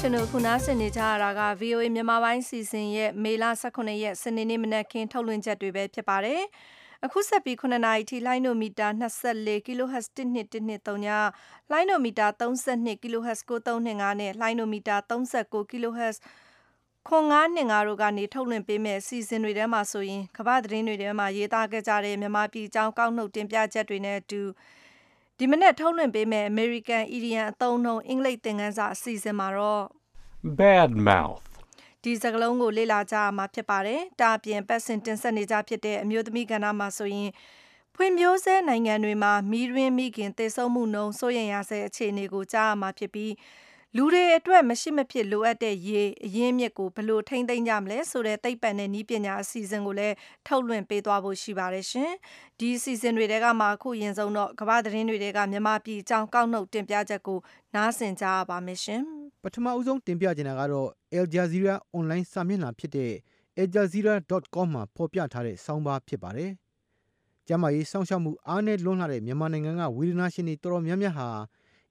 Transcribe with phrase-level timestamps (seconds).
[0.00, 6.42] ရှင်တို့ခုနားဆင်နေကြရတာက VOA မြန်မာပိုင်းစီစဉ်ရဲ့မေလ18ရက်စနေနေ့မနက်ခင်းထုတ်လွှင့်ချက်တွေပဲဖြစ်ပါတယ်။
[7.04, 11.06] အခုဆက်ပြီး9နာရီထိလိုင်းနိုမီတာ24 kHz 1213ည
[11.72, 16.16] လိုင်းနိုမီတာ32 kHz 9325နဲ့လိုင်းနိုမီတာ39 kHz
[17.08, 24.42] ခွန်925တို့ကနေထုတ်လွှင့်ပေးမဲ့စီစဉ်တွေထဲမှာဆိုရင်ကမ္ဘာသတင်းတွေထဲမှာရေးသားခဲ့ကြတဲ့မြန်မာပြည်အကြောင်းကောက်နှုတ်တင်ပြချက်တွေနဲ့အတူ
[25.38, 29.84] ဒီမနေ့ထုတ်လွှင့်ပေးမဲ့ American Idiom အသုံးနှုန်းအင်္ဂလိပ်သင်ခန်းစာအစီအစဉ်မှာတော့
[30.58, 31.42] bad mouth
[32.02, 37.30] ဒီစကားလုံးကိုလေ့လာကြရမှာဖြစ်ပါတယ်။တာအပြင်ပတ်စင်တင်ဆက်နေကြဖြစ်တဲ့အမျိုးသမီးကဏ္ဍမှာဆိုရင်
[37.94, 43.32] ဖွံ့ဖြိုးဆဲနိုင်ငံတွေမှာမီးရင်းမိခင်သေဆုံးမှုနှုန်းစိုးရိမ်ရဆဲအခြေအနေကိုကြားရမှာဖြစ်ပြီး
[43.98, 50.14] လူတွေအတွက်မရှိမဖြစ်လိုအပ်တဲ့ရေအရင်းမြစ်ကိုဘယ်လိုထိန်းသိမ်းကြမလဲဆိုတဲ့သိပ္ပံနဲ့နည်းပညာအစီအစဉ်ကိုလည်း
[50.46, 52.10] ထုတ်လွှင့်ပေးသွားဖို့ရှိပါတယ်ရှင်။
[52.58, 57.38] ဒီအစီအစဉ်တွေတဲကမှအခုရင်ဆုံးတော့ကမ္ဘာသတင်းတွေတဲကမြန်မာပြည်အကြောင်းကောက်နှုတ်တင်ပြချက်ကို
[57.74, 59.00] နားဆင်ကြရပါမယ်ရှင်။
[59.42, 60.88] ပထမဦးဆုံးတင်ပြချင်တာကတော့
[61.18, 63.12] Al Jazeera online စာမျက်နှာဖြစ်တဲ့
[63.60, 66.50] aljazeera.com မှာဖော်ပြထားတဲ့ဆောင်းပါးဖြစ်ပါတယ်။
[67.46, 71.28] ကျန်းမာရေးစောင့်ရှောက်မှုအားနည်းလွန်းလှတဲ့မြန်မာနိုင်ငံကဝေဒနာရှင်တွေတော်တော်များများဟာ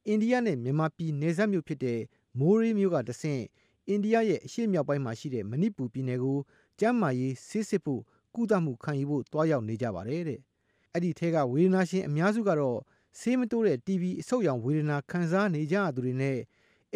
[0.08, 2.00] အိန္ဒိယနဲ့ မြန်မာပြည်နယ်စပ်မြို့ဖြစ်တဲ့
[2.40, 3.44] မိုးရေးမြို့ကတဆင့်
[3.88, 6.38] အိန္ဒိယရဲ့ အရှေ့မြောက်ပိုင်းမှာရှိတဲ့ မဏိပူပြည်နယ်ကို
[6.80, 8.02] ကျန်းမာရေးဆေးစစ်ဖို့
[8.36, 10.40] ကုသမှုခံယူဖို့တွားရောက်နေကြပါတယ်တဲ့။
[10.94, 12.78] အဲ့ဒီထဲက ဝေဒနာရှင်အများစုကတော့
[13.20, 16.38] ဆေးမတိုးတဲ့ TB အဆုတ်ရောင်ဝေဒနာ ခံစားနေကြရသူတွေနဲ့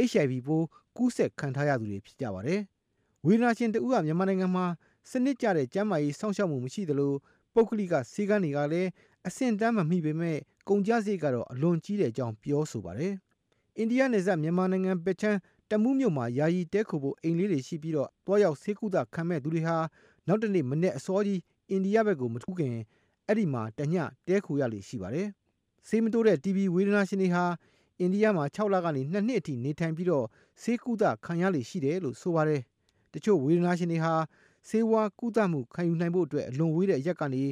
[0.10, 0.66] HIV ပိုး
[0.98, 2.62] ကူးစက်ခံထားရသူတွေ ဖြစ်ကြပါတယ်။
[3.26, 4.66] ဝေဒနာရှင်တဦးက မြန်မာနိုင်ငံမှာ
[5.12, 7.14] စနစ်ကျတဲ့ ကျန်းမာရေးစောင့်ရှောက်မှု မရှိသလို
[7.54, 8.90] ပုဂ္ဂလိက ဆေးကမ်းတွေကလည်း
[9.28, 13.14] အဆင့်တန်းမမိပေမဲ့ ကုန်ကျစရိတ်ကတော့ အလွန်ကြီးတဲ့အကြောင်း ပြောဆိုပါတယ်။
[13.78, 15.38] အိန္ဒိယနယ်စပ် မြန်မာနိုင်ငံပက်ချမ်း
[15.70, 19.78] တမူးမြို့မှာ ယာယီတဲခိုဖို့ အိမ်လေးတွေရှိပြီးတော့တွားရောက်ဆေးကုသခံမဲ့သူတွေဟာ
[20.28, 22.76] နောက်တနေ့ မနေ့အစောကြီး အိန္ဒိယဘက်ကိုမထူးခင်
[23.28, 23.95] အဲ့ဒီမှာ တည
[24.28, 25.28] တဲခိုရလိရှိပါတယ်။
[25.88, 27.44] ဆေးမတိုးတဲ့ TB ဝေဒနာရှင်တွေဟာ
[28.00, 30.26] အိန္ဒိယမှာ6လကနေ2နှစ်အထိ နေထိုင်ပြီးတော့
[30.62, 32.62] ဆေးကုသခံရလိရှိတယ်လို့ ဆိုပါတယ်။
[33.14, 34.14] တချို့ဝေဒနာရှင်တွေဟာ
[34.70, 37.44] ဆေးဝါးကုသမှုခံယူနိုင်ဖို့အတွက် အလွန်ဝေးတဲ့အရက်ကနေ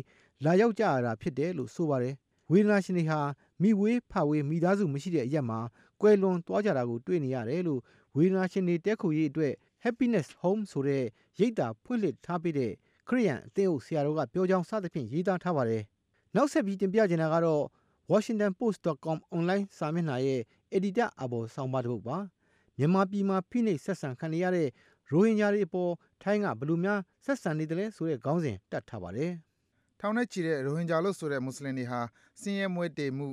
[0.45, 2.15] လာရောက်ကြရတာဖြစ်တယ်လို့ ဆိုပါတယ်။
[2.51, 3.19] ဝေဒနာရှင်တွေဟာ
[3.61, 5.59] မိဝေးဖဝေး မိသားစုမရှိတဲ့အရက်မှာ
[6.01, 7.81] ကွယ်လွန်သွားကြတာကို တွေ့နေရတယ်လို့
[8.15, 11.03] ဝေဒနာရှင်တွေတဲခိုရေးအတွက် Happiness Home ဆိုတဲ့
[11.39, 12.71] ရိပ်သာဖွင့်လှစ်ထားပေးတဲ့
[13.07, 15.83] ခရိယန်အသင်းအုပ်ဆရာတော်က ပြောကြောင်း စသဖြင့် ရေးသားထားပါတယ်။
[16.35, 17.63] နောက်ဆက်ပြီး တင်ပြချင်တာကတော့
[18.11, 20.41] washingtonpost.com online စာမျက်နှာရဲ့
[20.77, 22.17] editor အပေါ်ဆောင်းပါးတစ်ပုဒ်ပါ။
[22.77, 24.67] မြန်မာပြည်မှာ ဖိနှိပ်ဆက်ဆံခံရတဲ့
[25.11, 25.91] ရိုဟင်ဂျာတွေအပေါ်
[26.21, 29.31] ထိုင်းက ဘယ်လိုများ ဆက်ဆံနေတယ်လဲဆိုတဲ့ ခေါင်းစဉ်တက်ထားပါတယ်။
[29.99, 32.01] ထောင်နဲ့ချီတဲ့ ရိုဟင်ဂျာလို့ဆိုတဲ့ မွတ်စလင်တွေဟာ
[32.41, 33.27] ဆင်းရဲမွဲတေမှု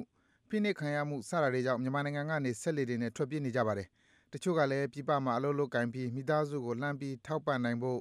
[0.48, 3.88] ဖိနှိပ်ခံရမှု စတာတွေကြောင့် မြန်မာနိုင်ငံကနေဆက်လက်တွေနဲ့ ထွက်ပြေးနေကြပါတယ်။
[4.32, 8.00] တချို့ကလည်း ပြည်ပမှာ အလုပ်လုပ်ကင်ပြီး မိသားစုကို လှမ်းပြီး ထောက်ပံ့နိုင်ဖို့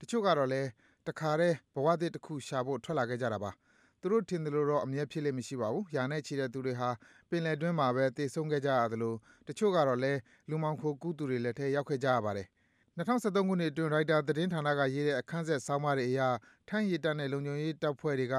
[0.00, 0.68] တချို့ကတော့လည်း
[1.06, 3.50] တခါတည်း ဘဝသစ်တစ်ခုရှာဖို့ ထွက်လာခဲ့ကြတာပါ။
[4.00, 6.90] သူတို့ ထင်သလိုတော့ အမြဲဖြစ်လေမရှိပါဘူး။ရာနဲ့ချီတဲ့သူတွေဟာ
[7.30, 9.14] ပင်လယ်တွင်းမှာပဲတေဆုံးခဲ့ကြရသလို
[9.48, 10.18] တချို့ကတော့လည်း
[10.50, 12.48] လူမောင်ခိုကူးသူတွေလက်ထဲ ရောက်ခဲ့ကြရပါတယ်။
[12.98, 16.20] 2013ခုနှစ်အတွင်း ရိုက်တာသတင်းဌာနကရေးတဲ့ အခန်းဆက် ဆောင်းပါးတွေအရ
[16.68, 18.36] ထိုင်းရေတပ်နဲ့ လုံခြုံရေးတပ်ဖွဲ့တွေက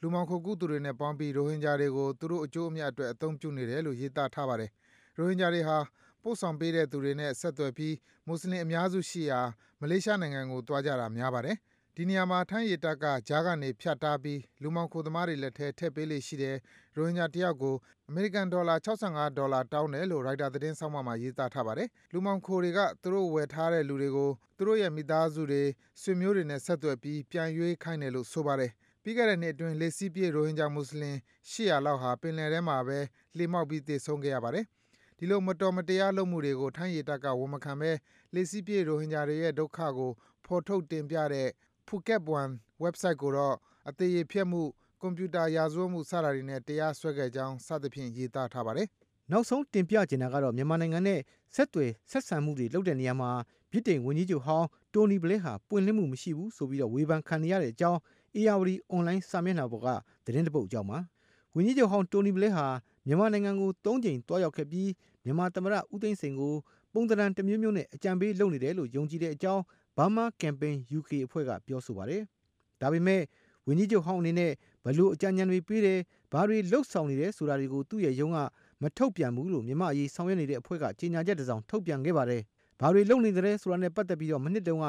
[0.00, 4.70] လူမှောင်ခိုကူးသူတွေနဲ့ပေါင်းပြီး ရိုဟင်ဂျာတွေကို သူတို့အကျိုးအမြတ်အတွက် အသုံးပြုနေတယ်လို့ ရေးသားထားပါတယ်။
[5.16, 5.78] ရိုဟင်ဂျာတွေဟာ
[6.22, 7.94] ပို့ဆောင်ပေးတဲ့သူတွေနဲ့ ဆက်သွယ်ပြီး
[8.26, 9.40] မွတ်ဆလင်အများစုရှိရာ
[9.80, 11.56] မလေးရှားနိုင်ငံကို သွားကြတာများပါတယ်။
[11.96, 16.56] ဒီနေရာမှာ ထိုင်းရေတပ်က ကြားကနေ ဖြတ်ထားပြီး လူမှောင်ခိုသမားတွေလက်ထဲ ထည့်ပေးလေ့ရှိတဲ့
[16.96, 17.76] ရိုဟင်ဂျာတယောက်ကို
[18.08, 25.62] အမေရိကန်ဒေါ်လာ65ဒေါ်လာ တောင်းတယ်လို့ ရိုက်တာသတင်းဆောင်းပါးမှာ ရေးသားထားပါတယ်။လူမှောင်ခိုတွေက သူတို့ဝယ်ထားတဲ့လူတွေကို သူတို့ရဲ့ မိသားစုတွေ၊
[26.02, 28.70] ဆွေမျိုးတွေနဲ့ ဆက်သွယ်ပြီး ပြန်ရွေးခိုင်းတယ်လို့ ဆိုပါတယ်
[29.02, 31.16] ပြီးခဲ့တဲ့နှစ်အတွင်း လှေစီးပြေး ရိုဟင်ဂျာမွတ်ဆလင်
[31.50, 32.98] ၈၀၀ လောက်ဟာ ပင်လယ်ထဲမှာပဲ
[33.36, 34.64] လှေမှောက်ပြီး သေဆုံးခဲ့ရပါတယ်။
[35.18, 37.92] ဒီလို မတော်မတရားလုပ်မှုတွေကို ထိုင်းရေတပ်က ဝန်မခံဘဲ
[38.34, 40.12] လှေစီးပြေး ရိုဟင်ဂျာတွေရဲ့ ဒုက္ခကို
[40.46, 41.48] ဖော်ထုတ်တင်ပြတဲ့
[41.88, 43.56] Phuket One ဝက်ဘ်ဆိုက်ကိုတော့
[43.88, 44.62] အသေရေဖျက်မှု၊
[45.00, 48.88] ကွန်ပြူတာရာဇဝတ်မှု စတာတွေနဲ့ တရားစွဲခဲ့ကြောင်း စသဖြင့် ရေးသားထားပါတယ်။
[49.30, 51.20] နောက်ဆုံးတင်ပြချင်တာကတော့ မြန်မာနိုင်ငံနဲ့
[51.54, 53.30] ဆက်သွယ်ဆက်ဆံမှုတွေ လုပ်တဲ့နေရာမှာ
[53.72, 58.00] ဗြိတိန်ဝန်ကြီးချုပ်ဟောင်းတိုနီဘလဲဟာ ပွင့်လင်းမှုမရှိဘူးဆိုပြီးတော့ဝေဖန်ခံနေရတဲ့အကြောင်း
[58.34, 59.88] အေယာဝတီ အွန်လိုင်းစာမျက်နှာပေါ်က
[60.24, 60.98] သတင်းတပုတ်အကြောင်းပါ။
[61.54, 62.66] ဝန်ကြီးချုပ်ဟောင်းတိုနီဘလဲဟာ
[63.06, 64.90] မြန်မာနိုင်ငံကို ၃ ကြိမ်တွားရောက်ခဲ့ပြီး
[65.24, 66.54] မြန်မာသမ္မတ ဦးသိန်းစိန်ကို
[66.92, 69.62] ပုံသဏ္ဍာန်တစ်မျိုးမျိုးနဲ့ အကြံပေးလုပ်နေတယ်လို့ ယုံကြည်တဲ့အကြောင်း
[69.96, 72.22] Burma Campaign UK အဖွဲ့က ပြောဆိုပါတယ်။
[72.80, 73.22] ဒါပေမဲ့
[73.68, 74.52] ဝန်ကြီးချုပ်ဟောင်းအနေနဲ့
[74.84, 75.98] ဘယ်လိုအကြံဉာဏ်တွေပေးတယ်၊
[76.32, 78.38] ဘာတွေလုပ်ဆောင်နေတယ်ဆိုတာတွေကို သူ့ရဲ့ရုံးက
[78.82, 82.42] မထုတ်ပြန်ဘူးလို့ မြန်မာ့အရေးဆောင်ရွက်နေတဲ့အဖွဲ့က ကြေညာချက်တစောင်ထုတ်ပြန်ခဲ့ပါတယ်။
[82.80, 84.86] ဘာတွေလုပ်နေသလဲဆိုတာနဲ့ပတ်သက်ပြီး မနှစ်တုန်းက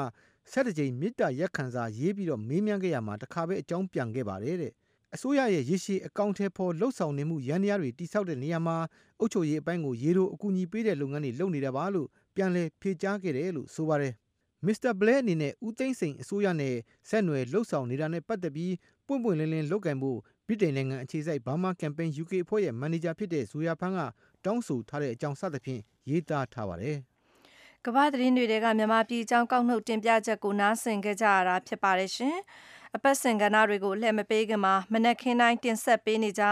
[0.52, 4.56] ၁၁ ကြိမ် မေတ္တာရပ်ခံစာရေးပြီး မေးမြန်းခဲ့ရာမှာ တခါပဲ အကြောင်းပြန်ခဲ့ပါတယ်။
[5.14, 8.76] အစိုးရရဲ့ ရေရှည်အကောင်အထည်ဖော်လုပ်ဆောင်နေမှုယန္တရားတွေ တည်ဆောက်တဲ့နေရာမှာ
[9.20, 14.14] အုပ်ချုပ်ရေးအပိုင်းကို ရေတိုအကူအညီပေးတဲ့လုပ်ငန်းတွေ လုပ်နေတာပါလို့ ပြန်လည်ဖြေကြားခဲ့တယ်လို့ ဆိုပါတယ်။
[14.66, 16.74] မစ္စတာဘလဲအနေနဲ့ ဦးသိန်းစိန်အစိုးရနဲ့
[17.08, 18.74] ဆက်နွယ်လှုပ်ဆောင်နေတာနဲ့ ပတ်သက်ပြီး
[19.06, 24.00] ပွင့်ပွင့်လင်းလင်း လုပ်ကိုင်ဖို့ ဗြိတိန်နိုင်ငံအခြေစိုက် Burma Campaign UK အဖွဲ့ရဲ့ မန်နေဂျာဖြစ်တဲ့ဇိုယာဖန်းက
[24.44, 25.80] တောင်းဆိုထားတဲ့အကြောင်း စသဖြင့်
[26.10, 26.96] ရေးသားထားပါတယ်။
[27.86, 32.36] ကမ္ဘာသတင်းတွေကမြန်မာပြည်အကြောင်း ကောက်နှုတ်တင်ပြချက်ကို နားဆင်ကြကြရတာ ဖြစ်ပါတယ်ရှင်။
[32.96, 36.44] အပတ်စဉ်ကဏ္ဍတွေကိုလှည့်မပေးခင်မှာ မနက်ခင်းတိုင်း တင်ဆက်ပေးနေကြ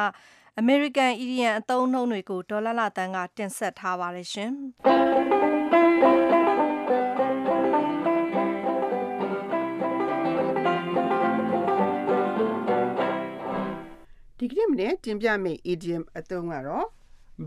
[0.59, 4.53] အမေရိကန် အီဒီယံအသုံးနှုန်းတွေကို ဒေါ်လာလာတန်းက တင်ဆက်ထားပါတယ်ရှင်။
[14.45, 16.87] ဒီကနေ့မနေ့တင်ပြမယ့် idiom အသုံးကတော့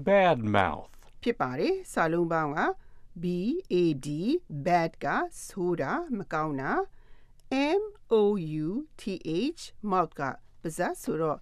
[0.07, 2.59] bad mouth, ဖြစ်ပါတယ်။စာလုံးပေါင်းက
[3.23, 3.25] B
[3.73, 3.75] A
[4.05, 4.07] D
[4.65, 5.05] bad က
[5.45, 6.71] ဆိုတာမကောင်းတာ
[7.79, 7.81] M
[8.13, 8.15] O
[8.65, 8.67] U
[9.01, 9.03] T
[9.49, 9.61] H
[9.91, 11.37] mouth ကပါးစပ်ဆိုတော့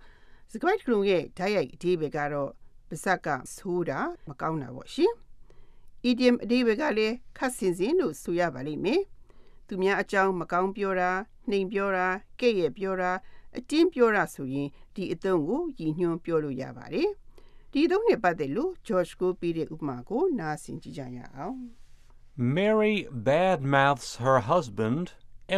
[0.51, 2.49] စကားကလုံးရဲ့ဓာတ်ရိုက်အဓိပ္ပာယ်ကတော့
[2.89, 5.13] ပါးစပ်ကဆိုတာမကောင်းတာပေါ့ရှင်။
[6.09, 9.01] idiom အဓိပ္ပာယ်ကလည်းခက်စင်စင်လို့ဆိုရပါလိမ့်မယ်။
[9.67, 11.11] သူများအကြောင်းမကောင်းပြောတာ
[11.49, 12.07] နှိမ်ပြောတာ
[12.39, 13.11] ကဲ့ရဲ့ပြောတာ
[13.57, 17.09] အတင်းပြောတာဆိုရင်ဒီအသုံးကိုရည်ညွှန်းပြောလို့ရပါတယ်။
[17.71, 21.57] ဒီအသုံးနဲ့ပတ်သက်လို့ George ကိုပြီးတဲ့ဥပမာကိုနားဆင်ကြည့်ကြရအောင်။
[22.57, 22.95] Mary
[23.29, 25.05] bad mouths her husband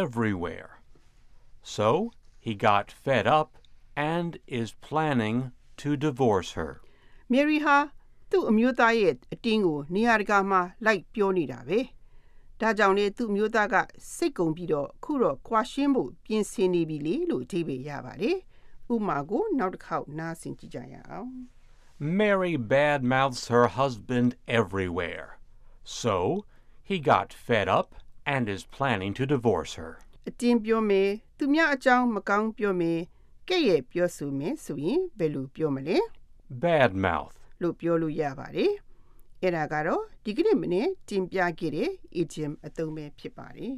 [0.02, 0.70] everywhere.
[1.62, 1.88] So
[2.38, 3.50] he got fed up
[4.14, 5.36] and is planning
[5.78, 6.72] to divorce her.
[7.34, 7.78] Mary ဟာ
[8.30, 11.78] သူ့အမျိုးသားရဲ့အတင်းကိုနေရာတကာမှာလိုက်ပြောနေတာပဲ။
[12.60, 13.76] ဒါကြောင့်လေသူ့အမျိုးသားက
[14.14, 18.36] စိတ်ကုန်ပြီးတော့အခုတော့ကွာရှင်းဖို့ပြင်ဆင်နေပြီလေလို့အဓိပ္ပာယ်ရပါတယ်။
[18.94, 21.30] ဥပမာကိုနောက်တစ်ခေါက်နားဆင်ကြည့်ကြရအောင်
[22.20, 24.30] Mary bad mouths her husband
[24.60, 25.28] everywhere.
[26.02, 26.16] So
[26.88, 27.88] he got fed up
[28.34, 29.92] and is planning to divorce her.
[30.28, 33.00] ။အတင်းပြောမယ်သူများအကြောင်းမကောင်းပြောမယ်
[33.48, 35.98] ကဲ့ရဲ့ပြောဆိုမယ်ဆိုရင်ဘယ်လိုပြောမလဲ
[36.64, 37.34] Bad mouth.
[37.62, 38.72] လို့ပြောလို့ရပါတယ်။
[39.46, 41.90] အဲ့ဒါကတော့ဒီကနေ့မနေ့တင်ပြခဲ့တဲ့
[42.20, 43.72] idiom အသုံးပဲဖြစ်ပါတယ်။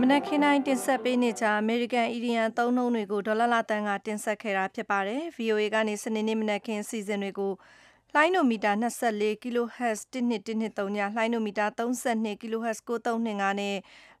[0.00, 7.52] မနက်ခင်းတိုင်းတင်ဆက်ပေးနေကြအမေရိကန်အီဒီယံသုံးနှုန်းတွေကိုဒေါ်လာလာတန်းကတင်ဆက်ခဲ့တာဖြစ်ပါတယ်။ VOA ကနေစနေနေ့မနက်ခင်းစီစဉ်တွေကို
[8.14, 13.76] လိုင်းနိုမီတာ24 kHz 1213ညလိုင်းနိုမီတာ32 kHz 9325နဲ့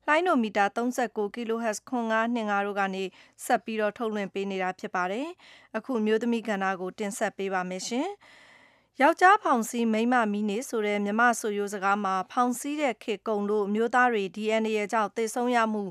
[0.08, 3.04] လိုင်းနိုမီတာ39 kHz 9525တို့ကနေ
[3.44, 5.28] ဆက်ပြီးတော့ထုတ်လွှင့်ပေးနေတာဖြစ်ပါတယ်။
[5.76, 8.08] အခုမျိုးသမီးကဏ္ဍကိုတင်ဆက်ပေးပါမယ်ရှင်။
[9.00, 15.84] ယောက်ျားဖောင်စည်းမိန်းမမီးနေဆိုတဲ့မြမဆိုရိုးစကားမှာဖောင်စည်းတဲ့ခေကုံတို့အမျိုးသားတွေ DNA ရဲ့ကြောင့်သေဆုံးရမှု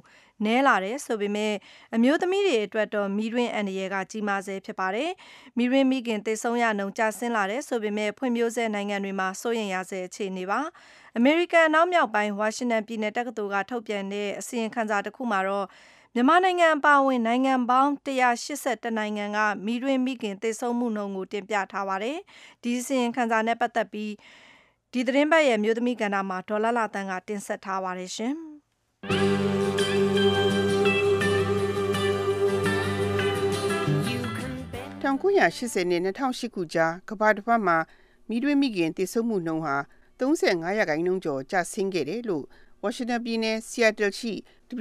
[0.46, 1.54] နဲလာတယ်ဆိုပေမဲ့
[1.96, 5.10] အမျိုးသမီးတွေအတွက်တော့မီးတွင်းအန္တရာယ်ကကြီးမားဆဲဖြစ်ပါတယ်။
[5.58, 10.60] မီးတွင်းမိခင်သေဆုံးရနှုန်းကျဆင်းလာတယ်ဆိုပေမဲ့ဖွံ့ဖြိုးဆဲနိုင်ငံတွေမှာစိုးရိမ်ရဆဲအခြေအနေပါ။
[11.18, 15.68] အမေရိကန်အနောက်မြောက်ပိုင်းဝါရှင်တန်ပြည်နယ်တက္ကသိုလ်ကထုတ်ပြန်တဲ့အစီရင်ခံစာတစ်ခုမှာတော့
[16.16, 22.18] မြန်မာနိုင်ငံအပါအဝင်နိုင်ငံပေါင်း182နိုင်ငံကမိတွင်မိခင်သေဆုံးမှုနှုန်းကိုတင်ပြထားပါတယ်။
[22.64, 24.14] ဒီအစီရင်ခံစာနဲ့ပတ်သက်ပြီး
[24.92, 28.36] ဒီသတင်းပတ်ရဲ့မြို့သမီးကဏ္ဍမှာဒေါ်လာလာတန်းကတင်ဆက်ထားပါတယ်ရှင်။
[35.08, 37.78] 1980နဲ့2008ခုကြားကမ္ဘာတစ်ပတ်မှာ
[38.30, 39.76] မိတွင်းမိခင်တည်ဆုံမှုနှုန်းဟာ
[40.20, 42.46] 35ရာခိုင်နှုန်းကျော်ကျဆင်းခဲ့တယ်လို့
[42.82, 44.34] ဝါရှင်တန်ပြည်နယ်ဆီယက်တလ်ရှိ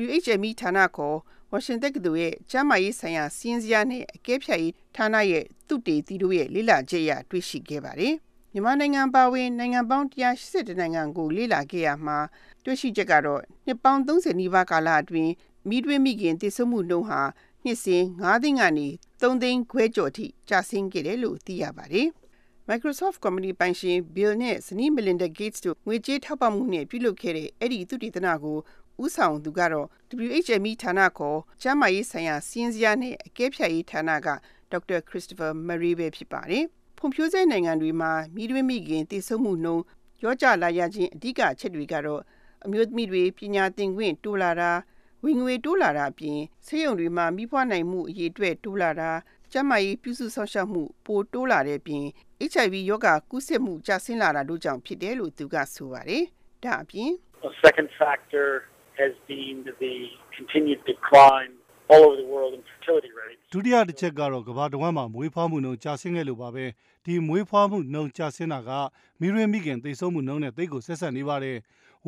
[0.04, 1.18] WHME ဌာနခေါ်
[1.52, 8.14] ဝါရှင်တန်ကတူရဲ့ကျန်းမာရေးဆိုင်ရာစီးရင်စရာနဲ့အကဲဖြတ်ရေးဌာနရဲ့သူတေသီတို့ရဲ့လေ့လာချက်အရတွေ့ရှိခဲ့ပါတယ်။
[8.52, 12.18] မြန်မာနိုင်ငံပါဝင်နိုင်ငံပေါင်း180နိုင်ငံကိုလေ့လာခဲ့ရမှာ
[12.64, 15.32] တွေ့ရှိချက်ကတော့နှစ်ပေါင်း30နီးပါးကာလအတွင်း
[15.68, 17.20] မိတွင်းမိခင်တည်ဆုံမှုနှုန်းဟာ
[17.66, 18.88] နှစ်စဉ်9သိန်းကနေ
[19.20, 22.08] 3သိန်းခွဲကျော်ထိကျဆင်းခဲ့တယ်လို့သိရပါတယ်။
[22.68, 28.58] Microsoft ကုမ္ပဏီပိုင်ရှင် Bill နဲ့ဇနီး Melinda Gates တို့ငွေကြေးထောက်ပံ့မှုနဲ့ပြုလုပ်ခဲ့တဲ့အဲ့ဒီသုတေသနကို
[29.04, 29.86] ဥဆောင်သူကတော့
[30.24, 34.28] WHME ဌာနခေါ်ကျန်းမာရေးဆိုင်ရာစီးရင်စရာနဲ့အကဲဖြတ်ရေးဌာနက
[34.70, 36.64] ဒေါက်တာ Christopher Murray ပဲဖြစ်ပါတယ်။
[36.98, 39.84] ဖွံ့ဖြိုးဆဲနိုင်ငံတွေမှာမိတွင်းမိခင်တည်ဆုံမှုနှုန်း
[40.22, 42.22] ရောကြလာရခြင်းအဓိကအချက်တွေကတော့
[42.64, 44.70] အမျိုးသမီးတွေပညာသင်ခွင့်တိုးလာတာ
[45.24, 49.10] ဝင်ငွေတိုးလာတာအပြင်ဆေးရုံတွေမှာမိဖွားနိုင်မှုအရေးအတွက်တိုးလာတာ
[49.52, 52.04] ကျန်းမာရေးပြုစုဆောင်ရှောက်မှုပိုတိုးလာတဲ့အပြင်
[52.50, 56.22] HIV ရောဂါကူးစက်မှုကျဆင်းလာတာတို့ကြောင့်ဖြစ်တယ်လို့သူကဆိုပါတယ်။
[56.64, 57.10] ဒါအပြင်
[57.50, 58.48] A second factor
[59.00, 59.94] has been the
[60.36, 61.52] continued decline
[61.92, 63.40] all over the world in fertility rates.
[63.52, 66.64] ဒုတိယတစ်ချက်ကတော့ကမ္ဘာတစ်ဝန်းမှာမွေးဖွားမှုနှုန်းကျဆင်းခဲ့လို့ပါပဲ
[67.04, 68.70] ဒီမွေးဖွားမှုနှုန်းကျဆင်းတာက
[69.20, 71.56] မိရင်းမိခင်သိဆုံးမှုနှုန်းနဲ့တိတ်ကိုဆက်ဆက်နေပါတယ်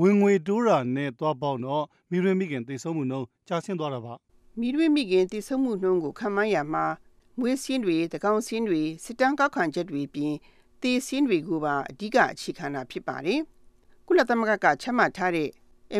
[0.00, 4.14] ဝင်ငွေတိုးတာနဲ့သွားပေါက်တော့မိရင်းမိခင်သိဆုံးမှုနှုန်းကျဆင်းသွားတာပါ
[4.60, 6.84] မိတွင်းမိခင်တည်ဆုံမှုနှုန်းကိုခံမှန်းရမှာ
[7.38, 10.34] မွေးစင်းတွေတကောင်စင်းတွေစစ်တမ်းကောက်ခံချက်တွေပြင်
[10.82, 13.40] သေစင်းတွေကိုပါအဓိကအခြေခံတာဖြစ်ပါတယ်။
[14.06, 15.48] ကုလသမဂ္ဂကချမှတ်ထားတဲ့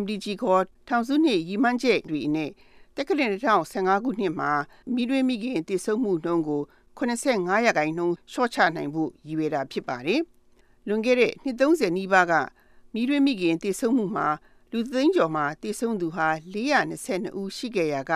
[0.03, 2.51] MDG ခေါ်ထောင်စုနှစ်ရည်မှန်းချက်တွေနဲ့
[2.97, 4.51] တက္ကသိုလ်2015ခုနှစ်မှာ
[4.95, 6.63] မိတွင်းမိခင်တည်ဆုံမှုနှုန်းကို
[6.99, 10.21] 85ရာခိုင်နှုန်းလျှော့ချနိုင်ဖို့ရည်ရွယ်တာဖြစ်ပါတယ်။
[10.89, 12.35] လွန်ခဲ့တဲ့နှစ်30နီးပါးက
[12.99, 14.29] မိတွင်းမိခင်တည်ဆုံမှုမှာ
[14.73, 18.13] လူသိန်းကျော်မှာတည်ဆုံသူဟာ422ဦးရှိခဲ့ရာက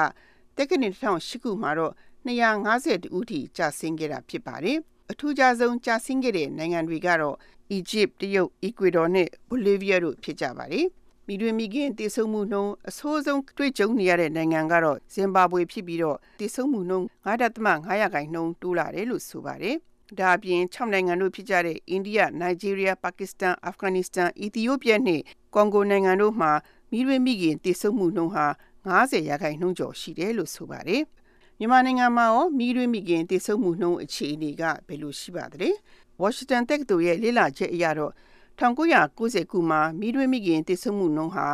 [0.57, 1.93] တက္ကသိုလ်2008ခုမှာတော့
[2.27, 4.79] 250ဦးထိကျဆင်းခဲ့တာဖြစ်ပါတယ်
[5.11, 7.37] အထူးခြားဆုံးကြာဆင်းခဲ့တဲ့နိုင်ငံတွေကတော့
[7.79, 10.87] Egypt, တရုတ်, Ecuador နဲ့ Bolivia တို့ဖြစ်ကြပါတယ်။
[11.27, 19.77] မိတွင်မိခင်တည်ဆုံမှုနှုန်းအဆိုးဆုံးတွေ့ကြုံနေရတဲ့နိုင်ငံကတော့ဇင်ဘာဘွေဖြစ်ပြီးတော့တည်ဆုံမှုနှုန်း9.5ရာခိုင်နှုန်းတိုးလာတယ်လို့ဆိုပါတယ်။
[20.19, 25.21] ဒါအပြင်6နိုင်ငံတို့ဖြစ်ကြတဲ့အိန္ဒိယ၊နိုင်ဂျီးရီးယား၊ပါကစ္စတန်၊အာဖဂန်နစ္စတန်၊အီသီယိုးပီးယားနဲ့
[25.55, 26.53] ကွန်ဂိုနိုင်ငံတို့မှာ
[26.91, 28.47] မိတွင်မိခင်တည်ဆုံမှုနှုန်းဟာ
[28.87, 31.03] 90ရာခိုင်နှုန်းကျော်ရှိတယ်လို့ဆိုပါတယ်။
[31.59, 35.71] မြန်မာနိုင်ငံမှာရောမိတွင်မိခင်တည်ဆုံမှုနှုန်းအခြေအနေကဘယ်လိုရှိပါသလဲ။
[36.21, 38.13] Washington တက္ကသိုလ်ရဲ့လေ့လာချက်အရတော့
[38.61, 41.47] 1990ခုမှာမိတွင်မိခင်တည်ဆုံမှုနှုန်းဟာ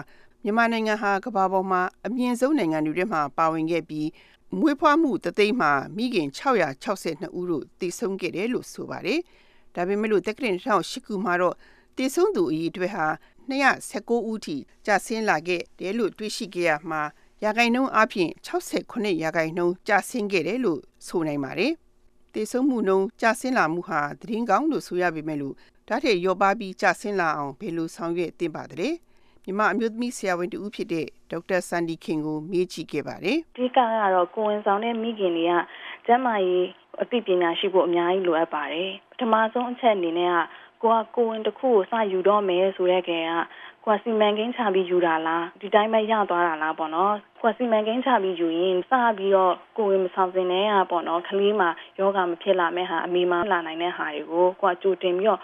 [0.45, 4.09] မြန်မာနိုင်ငံဟာကမ္ဘာပေါ်မှာအမြင့်ဆုံးနိုင်ငံတွေထဲမှာပါဝင်ခဲ့ပြီး
[4.57, 9.21] မွေးဖွားမှုတသိန်းမှာမိခင်662ဦးတို့တည်ဆုံခဲ့တယ်လို့ဆိုပါတယ်။
[9.75, 11.57] ဒါပေမဲ့လို့တက္ကသိုလ်2008ခုမှာတော့
[11.97, 13.07] တည်ဆုံသူအရေအတွက်ဟာ
[13.51, 17.03] 219ဦးထိကျဆင်းလာခဲ့တယ်လို့တွေ့ရှိခဲ့ရမှာ
[17.45, 21.73] ရာခိုင်နှုန်းအပြင်68ရာခိုင်နှုန်းကျဆင်းခဲ့တယ်လို့ဆိုနိုင်ပါတယ်။
[22.35, 25.55] တည်ဆုံမှုနှုန်းကျဆင်းလာမှုဟာသတင်းကောင်းလို့ဆိုရပေမဲ့လို့
[25.89, 28.91] ဒါထက်ရောပါပြီးကျဆင်းလာအောင်ဘယ်လိုဆောင်ရွက်သင့်ပါသလဲ။
[29.49, 33.79] မြမအမျိုးသမီးဆရာဝန်တူဦးဖြစ်တဲ့ဒေါက်တာဆန်ဒီခင်ကိုမေးကြည့်ခဲ့ပါတယ်။ဒီကက
[34.15, 35.53] တော့ကိုဝင်ဆောင်တဲ့မိခင်တွေက
[36.07, 36.67] ကျန်းမာရေး
[37.03, 40.37] အသိပညာရှိဖို့အများကြီးလိုအပ်ပါတယ်။ပထမဆုံးအချက်အနေနဲ့က
[40.83, 43.31] ကိုကကိုဝင်တစ်ခုကိုစယူတော့မယ်ဆိုတဲ့ကေက
[43.85, 55.41] ကိုကစီမံကိန်းချပြီးယူတာလားဒီတိုင်းပဲရသွားတာလားပေါ့နော်ကိုကစီမံကိန်းချပြီးယူရင်စပြီးတော့ကိုဝင်မဆောင်စင်တဲ့ဟာပေါ့နော်ကလေးမှာယောဂမဖြစ်လာမဲ့ဟာအမေမလာနိုင်တဲ့ဟာတွေကိုကိုကကြိုတင်ပြီးတော့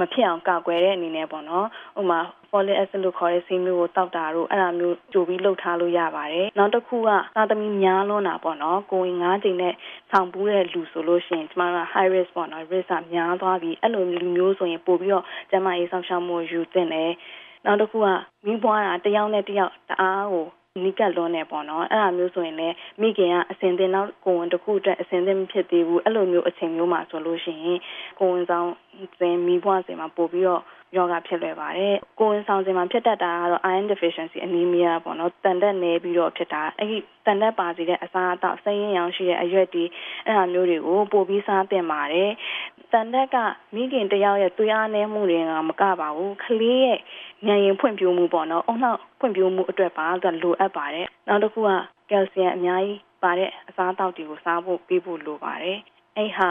[0.00, 1.66] မဖြစ်အောင်ကာကွယ်တဲ့အနေနဲ့ပေါ့နော်
[2.00, 2.20] ဥမာ
[2.50, 9.74] folic acid လို့ခေါ်တဲ့ဆေးမျိုးကိုတောက်တာတို့အဲ့ဒါမျိုးကြိုပြီးလှုပ်ထားလို့ရပါတယ်နောက်တစ်ခုကသာသမီများလွန်းတာပေါ့နော်ကိုဝင်၅ချိန်နဲ့
[10.10, 17.12] ဆောင်ပူးတဲ့လူဆိုလို့ရှိရင်ကျမတို့ high risk ပေါ့နော် risk ကများသွားပြီးအဲ့လိုလူမျိုးဆိုရင်ပို့ပြီးတော့ကျမရေးဆောင်ရှောက်မှုယူသင့်တယ်
[17.64, 18.06] နောက်တစ်ခုက
[18.46, 20.46] မိဘွားတာတယောက်နဲ့တယောက်တအားကို
[20.80, 27.78] နီးကပ်လွန်းနေပေါ့နော်အဲ့ဒါမျိုးဆိုရင်လည်းမိခင်ကအစင်တင်နောက်ကိုဝင်တစ်ခုအတွက်အစင်တင်မဖြစ်သေးဘူးအဲ့လိုမျိုးအချိန်မျိုးမှာဆိုလို့ရှိရင်
[28.18, 28.68] ကိုဝင်ဆောင်
[29.18, 30.62] စဉ်မိဘွားစဉ်မှာပို့ပြီးတော့
[30.96, 39.84] ယောဂဖြစ်လွယ်ပါတယ်။ကိုဝင်ဆောင်စဉ်မှာဖြစ်တတ်တာကတော့ iron deficiency anemia ပေါ့နော်။တန်တက်နေပြီးတော့ဖြစ်တာအဲ့ဒီတန်တက်ပါစေတဲ့အစားအသောက်စိမ်းရင်းရောင်ရှိတဲ့အရွက်တွေ
[40.26, 42.30] အဲ့ဒါမျိုးတွေကိုပို့ပြီးစားသင့်ပါတယ်။
[42.92, 43.36] တန်တက်က
[43.74, 46.98] မိခင်တယောက်ရဲ့သွေးအားနည်းမှုတွေကမကပါဘူး။ကလေးရဲ့
[47.46, 51.70] ဉာဏ်ရင်ဖွံ့ဖြိုးမှုပေါ့နော်။အုံနောက်ဖွံ့ဖြိုးမှုအတွက်ပါသူလိုအပ်ပါတယ်။နောက်တစ်ခုက
[52.10, 55.78] ကယ်လ်ဆီယမ်အများကြီးပါတဲ့အစားအသောက်တွေကိုစားဖို့ပေးဖို့လိုပါတယ်။
[56.16, 56.50] အဲ့ဟာ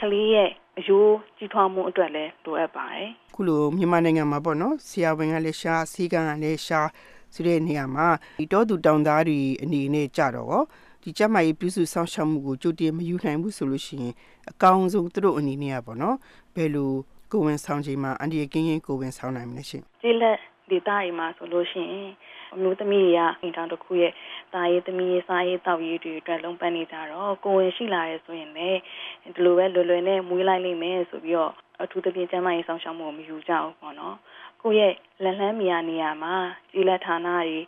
[0.00, 6.88] ကလေးရဲ့အယိုးကြီးထွားမှုအတွက်လည်းလိုအပ်ပါတယ်။ခုလိုမြန်မာနိုင်ငံမှာပေါ့နော်ဆရာဝန်ကလည်းရှားစီကံကလည်းရှား
[7.34, 8.08] ဆိုတဲ့နေရာမှာ
[8.40, 10.62] ဒီတောသူတောင်သားတွေအနေနဲ့ကြတော့
[11.08, 14.14] ဒီကျမကြီးပြုစုဆောင်ရှောက်မှုကိုကြိုတင်မယူနိုင်ဘူးဆိုလို့ရှိရင်
[14.50, 16.16] အကောင်းဆုံးသူတို့အနေနဲ့ကပေါ့နော်
[16.54, 16.92] ဘယ်လို
[17.32, 20.38] ကိုဝင်ဆောင်ချိန်မှာအန်ဒီကင်းရင်ကိုဝင်ဆောင်နိုင်မလဲရှင်။ဒီလက်
[20.70, 22.10] ဒေတာတွေမှာဆိုလို့ရှိရင်
[22.54, 24.12] အမျိုးသမီးတွေကအိမ်ထောင်တစ်ခုရဲ့
[24.54, 28.80] တာရေးသမီးရေးစားရေးတောက်ရေးတွေအတွက်လုံးပန်းနေကြတော့ကိုဝင်ရှိလာရဲဆိုရင်လည်း
[29.34, 34.16] ဒီလိုပဲလွယ်လွယ်နဲ့မွေးလိုက်လိမ့်မယ်ဆိုပြီးတော့အထူးသဖြင့်ကျန်းမာရေးဆောင်ရှောက်မှုမယူကြဘူးပေါ့နော်
[34.62, 36.34] ကိုယ့်ရဲ့လက်လန်းမီယာနေရာမှာ
[36.72, 37.58] ကြီးလက်ဌာနတွေ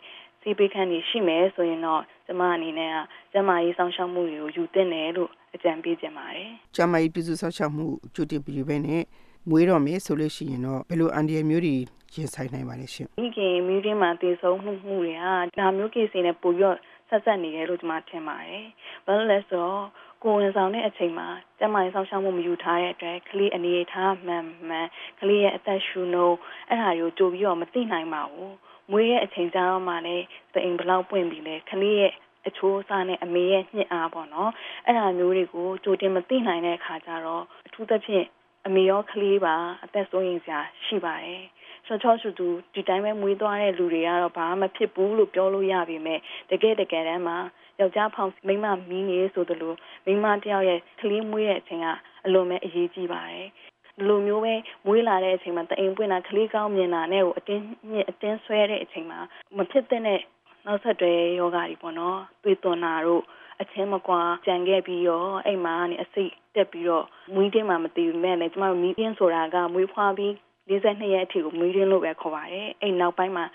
[0.41, 2.95] စီးပိတ်ခန့်တွေရှိမယ်ဆိုရင်တော့ကျမအနေနဲ့က
[3.31, 9.03] ကျန်းမာရေးဆောင်ရှောက်မှုတွေကိုယူသင့်တယ်လို့အကြံပေးချင်ပါတယ်ကျန်းမာရေးပြည်စုဆောင်ရှောက်မှုကြိုတင်ပြီးပဲနဲ့
[9.49, 11.75] မွေးတော့မယ်ဆိုလို့ရှိရင်တော့ဘယ်လိုအန်ဒီရမျိုးတွေ
[12.13, 16.77] ရင်ဆိုင်နိုင်ပါလဲရှင်မိခင်မိခင်မှာတည်ဆုံးမှုမှုတွေဟာဒါမျိုးကိစ္စနဲ့ပိုပြီးတော့
[17.09, 18.65] ဆက်ဆက်နေတယ်လို့ကျွန်မထင်ပါတယ်
[19.05, 19.85] ဘာလို့လဲဆိုတော့
[20.23, 21.27] ကိုဝင်ဆောင်တဲ့အချိန်မှာ
[21.59, 24.87] ကျမရေးဆောင်ရှောက်မှုမယူထားတဲ့အတွက်ကလေးအနေထားမှန်မှန်
[25.19, 26.37] ကလေးရဲ့အသက်ရှူနှုန်း
[26.69, 28.53] အဲ့ဒါတွေကိုကြိုပြီးတော့မသိနိုင်ပါဘူး
[28.91, 32.13] မွေးရဲ့အချိန်ကြာတော့မှလည်းတိမ်ဘလောက်ပွင့်ပြီးလဲကလေးရဲ့
[32.47, 34.51] အချိုးအစားနဲ့အမေရဲ့ညှစ်အားပေါ့နော်
[34.85, 38.25] အဲ့ဒါမျိုးတွေကိုကြိုတင်မသိနိုင်တဲ့အခါကျတော့အထူးသဖြင့်
[38.67, 41.43] အမေရောကလေးပါအသက်စိုးရင်စရာရှိပါတယ်
[41.85, 46.15] ချောချောဆူတူဒီတိုင်းပဲမွေးသွားတဲ့လူတွေကတော့ဘာမှမဖြစ်ဘူးလို့ပြောလို့ရပါပဲ
[46.49, 47.37] တကယ်တကယ်တမ်းမှာ
[47.79, 49.73] ယောက်ျားဖောင်မိန်းမမီးနေဆိုသလို
[50.05, 51.87] မိန်းမတယောက်ရဲ့ကလေးမွေးတဲ့အချိန်က
[52.25, 53.68] အလွန်ပဲအရေးကြီးပါတယ်ဒီ
[54.07, 54.53] လိုမျိုးပဲ
[54.85, 59.19] မွေးလာတဲ့အချိန်မှာတအိမ်ပွင့်တာကလေးကောင်းမြင်တာနဲ့ကိုအတင်းညစ်အတင်းဆွဲတဲ့အချိန်မှာ
[59.57, 63.23] မဖြစ်တဲ့နောက်ဆက်တွဲယောဂါတွေပေါ့နော်သွေးသွန်တာတို့
[63.61, 70.31] အချင်းမကွာကြံခဲ့ပြီးတော့အဲ့မှာနေအစိတ်တက်ပြီးတော့မွေးတင်းမှမသိဘူးမဲ့လည်းကျမတို့မီးတင်းဆိုတာကမွေးဖွားပြီး
[70.69, 73.45] 42ရက်အထိကိုမွေးတင်းလို့ပဲခေါ်ပါတယ်အဲ့နောက်ပိုင်းမှာ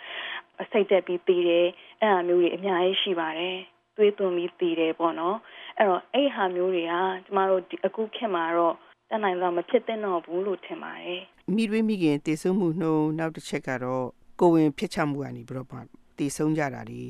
[0.63, 1.67] အစိတ်တက်ပြီးပြီးတယ်
[2.01, 3.57] အဲ့အမျိုးတွေအများကြီးရှိပါတယ်
[3.97, 5.37] သွေးသွင်းပြီးတည်တယ်ပေါ့နော်
[5.79, 8.75] အဲ့တော့အဲ့ဟာမျိုးတွေကကျမတို့ဒီအခုခေတ်မှာတော့
[9.11, 11.23] တတ်နိုင်တော့မဖြစ်သင့်တော့ဘူးလို့ထင်ပါတယ်
[11.57, 14.05] မိရွေးမိခင်တည်ဆုံမှုနှုံနောက်တစ်ချက်ကတော့
[14.41, 15.87] ကိုဝင်ဖြစ်ချမှုကနေပြီးတော့
[16.19, 17.01] တည်ဆုံကြတာဒီ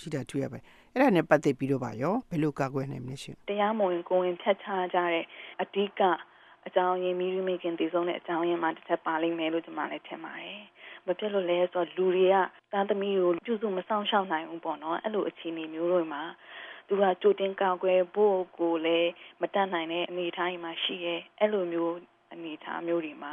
[0.00, 5.24] ရှိတာတွေ့ရပါတယ်အဲ့ဒါနဲ့ပတ်သက်ပြီးတော့ပါရောဘယ်လိုကာကွယ်နိုင်မလဲရှင်တရားမဝင်ကိုဝင်ဖြတ်ချကြတဲ့
[5.62, 6.00] အဓိက
[6.66, 10.60] အကြောင်းရင်းမိမိမိခင်တည်ဆုံးတဲ့အကြောင်းရင်းမှာတစ်ချက်ပါလိမ့်မယ်လို့ကျွန်မလည်းထင်ပါတယ်
[11.06, 12.36] မဖြစ်လို့လဲဆိုတော့လူတွေက
[12.72, 21.94] သားသမီးကိုပြုစုမဆောင်ရှောက်နိုင်ဘူးပေါ့နော်အဲ့လိုအခြေအနေမျိုးတွေမှာတ သူကကြိုတင်ကောက်ွယ်ဖို့ကိုလည်းမတတ်နိုင်တဲ့အနေအထားမှာရှိရဲအဲ့လိုမျိုး
[22.32, 23.32] အနေအထားမျိုးတွေမှာ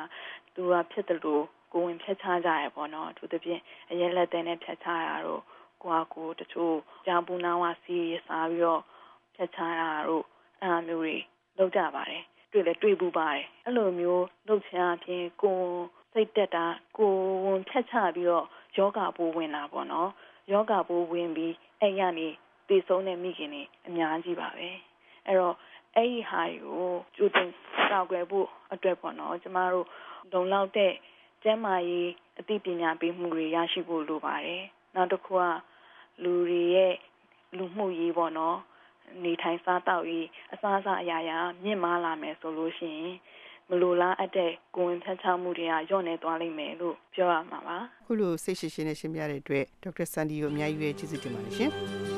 [0.55, 3.61] သူကဖြစ်တယ်လို့ကိုဝင်ဖြတ်ချကြရပေါ့နော်သူတပြင်း
[3.91, 5.43] အရက်လက်တဲ့နဲ့ဖြတ်ချရတော့
[5.83, 8.81] ကိုကကိုတချို့ကြောင်ပူနာဝစီရစားပြီးတော့
[9.35, 10.25] ဖြတ်ချရတော့
[10.61, 11.15] အဲ့လိုမျိုးတွေ
[11.57, 15.59] လုပ်ကြပါတယ်တွေ့လဲတွေ့ဘူးပါတယ်အဲ့လိုမျိုးလုပ်ချင်အပြင်ကို
[16.13, 16.65] စိတ်တက်တာ
[16.97, 17.13] ကို
[17.45, 18.45] ဝင်ဖြတ်ချပြီးတော့
[18.77, 20.09] ယောဂပိုးဝင်တာပေါ့နော်
[20.51, 22.27] ယောဂပိုးဝင်ပြီးအဲ့ရနေ
[22.69, 24.69] တည်ဆုံးတဲ့မိခင်တွေအများကြီးပါပဲ
[25.25, 25.55] အဲ့တော့
[25.95, 27.49] အဲ့ဒီဟာကိုကျူတင်
[27.91, 29.87] ကောက်ွယ်ဖို့အတွက်ပေါ့နော်ကျမတို့
[30.31, 30.93] လုံလောက်တဲ့
[31.43, 32.09] ကျန်းမာရေး
[32.39, 34.63] အသိပညာပေးမှုတွေရရှိဖို့လိုပါတယ်
[34.95, 35.43] နောက်တစ်ခုက
[36.23, 36.93] လူတွေရဲ့
[37.57, 38.57] လူမှုရေးပေါ့နော်
[39.23, 43.15] နေထိုင်စားတောက်ရေးအစားအစာအရာရာမြင့်မားလာမယ်ဆိုလို့ရှိရင်
[43.69, 52.16] မလိုလားအပ်တဲ့ကိုယ်ဝင်ဖြတ်ချမှုတွေကညော့နေသွားလိမ့်မယ်လို့ပြောရမှာပါခုလိုစိတ်ရှိရှိနဲ့ရှင်းပြတဲ့အတွက်ဒေါက်တာဆန်ဒီကိုအများကြီးပဲကျေးဇူးတင်ပါတယ်ရှင်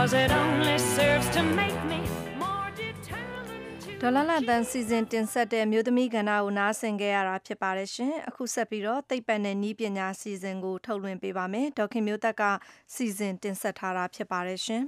[0.00, 2.00] cause it only serves to make me
[2.42, 12.42] more determined to ဒေါ်လာလန်တန်စီစဉ်တင်ဆက်တဲ့မြို့သမီးကဏ္ဍကိုနားဆင်ခဲ့ရတာဖြစ်ပါတယ်ရှင်အခုဆက်ပြီးတော့သိပ္ပံနဲ့ဤပညာစီစဉ်ကိုထုတ်လွှင့်ပေးပါမယ်ဒေါက်ခင်မျိုးသက်က
[12.94, 14.84] စီစဉ်တင်ဆက်ထားတာဖြစ်ပါတယ်ရှင်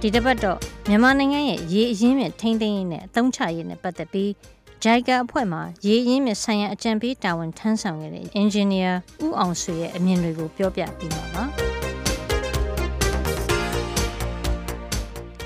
[0.00, 4.30] ဒီတစ်ပတ်တော့မြန်မာနိုင်ငံရဲ့ရေအရင်းမြစ်ထိန်းသိမ်းရေးနဲ့အသုံးချရေးနဲ့ပတ်သက်ပြီး
[4.84, 8.92] JICA အဖွဲ့မှရေအရင်းမြစ်ဆိုင်ရာအကြံပေးတာဝန်ထမ်းဆောင်ခဲ့တဲ့ engineer
[9.24, 11.44] ဦးအောင်ဆွေရဲ့အမြင်တွေကိုပြောပြပေးပါပါ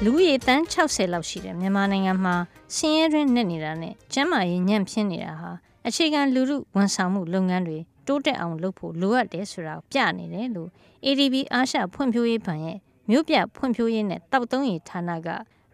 [0.05, 2.35] လူဦးရေတန်း60လောက်ရှိတဲ့မြန်မာနိုင်ငံမှာ
[2.77, 5.51] ဆင်းရဲတွင်းနဲ့နေတာနဲ့ကျန်းမာရေးညံ့ဖျင်းနေတာဟာ
[5.89, 10.69] အခြေခံလူမှုဝန်ဆောင်မှုလုပ်ငန်းတွေတိုးတက်အောင်လုပ်ဖို့လိုအပ်တယ်ဆိုတာကိုပြနေတယ်လို့
[11.05, 12.79] ADB အာရှဖွံ့ဖြိုးရေးဘဏ်ရဲ့
[13.11, 15.29] မြို့ပြဖွံ့ဖြိုးရေးနဲ့တောက်သုံးရေးဌာနက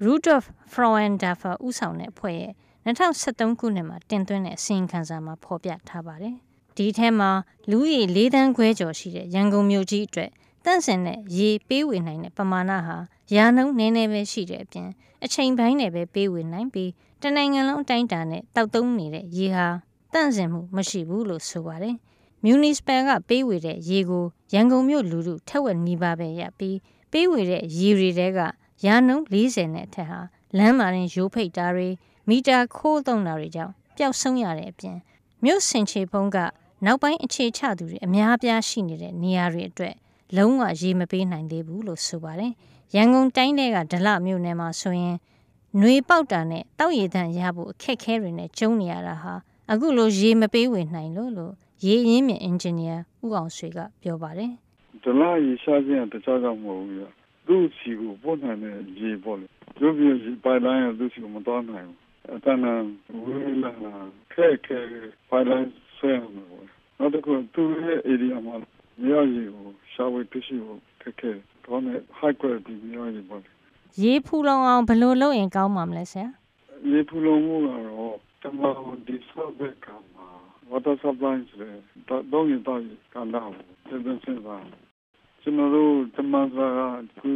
[0.04, 2.52] Rudolf Frauendorfer ဦးဆောင်တဲ့အဖွဲ့ရဲ့
[2.88, 6.34] 2013ခုနှစ်မှာတင်သွင်းတဲ့အစီရင်ခံစာမှာဖော်ပြထားပါတယ်။
[6.76, 7.30] ဒီထဲမှာ
[7.70, 10.30] လူဦးရေ၄တန်းခွဲကျော်ရှိတဲ့ရန်ကုန်မြို့ကြီးအတွက်
[10.64, 12.96] တန့်စင်တဲ့ရေပေးဝေနိုင်တဲ့ပမာဏဟာ
[13.34, 14.88] ရာနှုန်းနည်းနည်းပဲရှိတဲ့အပြင်
[15.24, 16.90] အချိန်ပိုင်းနဲ့ပဲပေးဝေနိုင်ပြီး
[17.22, 19.66] တနိုင်ငံလုံးအတိုင်းအတာနဲ့တောက်သုံးနေတဲ့ရေဟာ
[20.12, 21.96] တန့်စင်မှုမရှိဘူးလို့ဆိုပါတယ်။
[22.44, 24.24] Municipal ကပေးဝေတဲ့ရေကို
[24.54, 26.76] ရန်ကုန်မြို့လူထုထက်ဝက်နီးပါးပဲရပြီး
[27.12, 28.38] ပေးဝေတဲ့ရေတွေတဲက
[28.86, 30.20] ရာနှုန်း40နဲ့အထက်ဟာ
[30.58, 31.88] လမ်းမှာရင်ရိုးဖိတ်တာတွေ
[32.28, 34.96] မီတာခိုးသုံးတာတွေကြောင့်ပျောက်ဆုံးရတဲ့အပြင်
[35.44, 36.38] မြို့စင်ချေဖုံးက
[36.84, 39.94] နောက်ပိုင်းအခြေချသူတွေအများအပြားရှိနေတဲ့နေရာတွေအတွက်
[40.36, 42.52] လုံးဝရေမပေးနိုင်သေးဘူးလို့ဆိုပါတယ်။
[42.94, 45.16] ရန်ကုန်တိုင်းတဲကဒလမြို့နယ်မှာဆိုရင်
[45.78, 49.34] ຫນွေပေါက်တာနဲ့တောက်ရည်တန့်ရဖို့အခက်ခဲတွေနဲ့ကျုံနေရတာဟာ
[49.70, 51.52] အခုလိုရေမပေးဝေနိုင်လို့လို့
[51.84, 54.52] ရေရင်းမြင့်အင်ဂျင်နီယာဦးအောင်ဆွေကပြောပါတယ်။
[55.04, 57.02] ဒလရေရှားခြင်းကတခြားကြောင့်မဟုတ်ဘူးပြ
[57.46, 59.46] သူ့စီကိုပို့နိုင်တဲ့ရေပေါ့လေ
[59.80, 62.62] ရုပ်ပြရေပိုင်လိုင်းကသူ့စီကိုမတော်နိုင်ဘူး အတန်း
[63.22, 63.94] ဝေးလာလာ
[64.32, 64.78] ခဲခဲ
[65.28, 66.66] ပိုင်လိုင်းဆွဲအောင်ပေါ့
[66.98, 68.56] နောက်တစ်ခုသူ့ရဲ့ area မှာ
[69.02, 71.32] မြေရေကိုရှားဝေးပြရှိဖို့ခက်ခဲ
[71.64, 73.50] တော့နဲ့ high quality မြေရေပေါ့လေ
[74.02, 76.28] ရေဖူလုံအောင်ဘယ်လိုလုပ်ရင်ကောင်းမှာမလဲဆရာ
[76.90, 80.28] ရေဖူလုံမှုကတော့တမန်ဒီဆော့ဘက်ကမှာ
[80.70, 81.76] water supply ဆိုတဲ့
[82.32, 82.80] တော့ရင်တော့
[83.14, 84.64] ကလာဘူးစဉ်းစားစဉ်းစား
[85.42, 86.80] ကျွန်တော်တို့တမန်စာက
[87.18, 87.30] ခု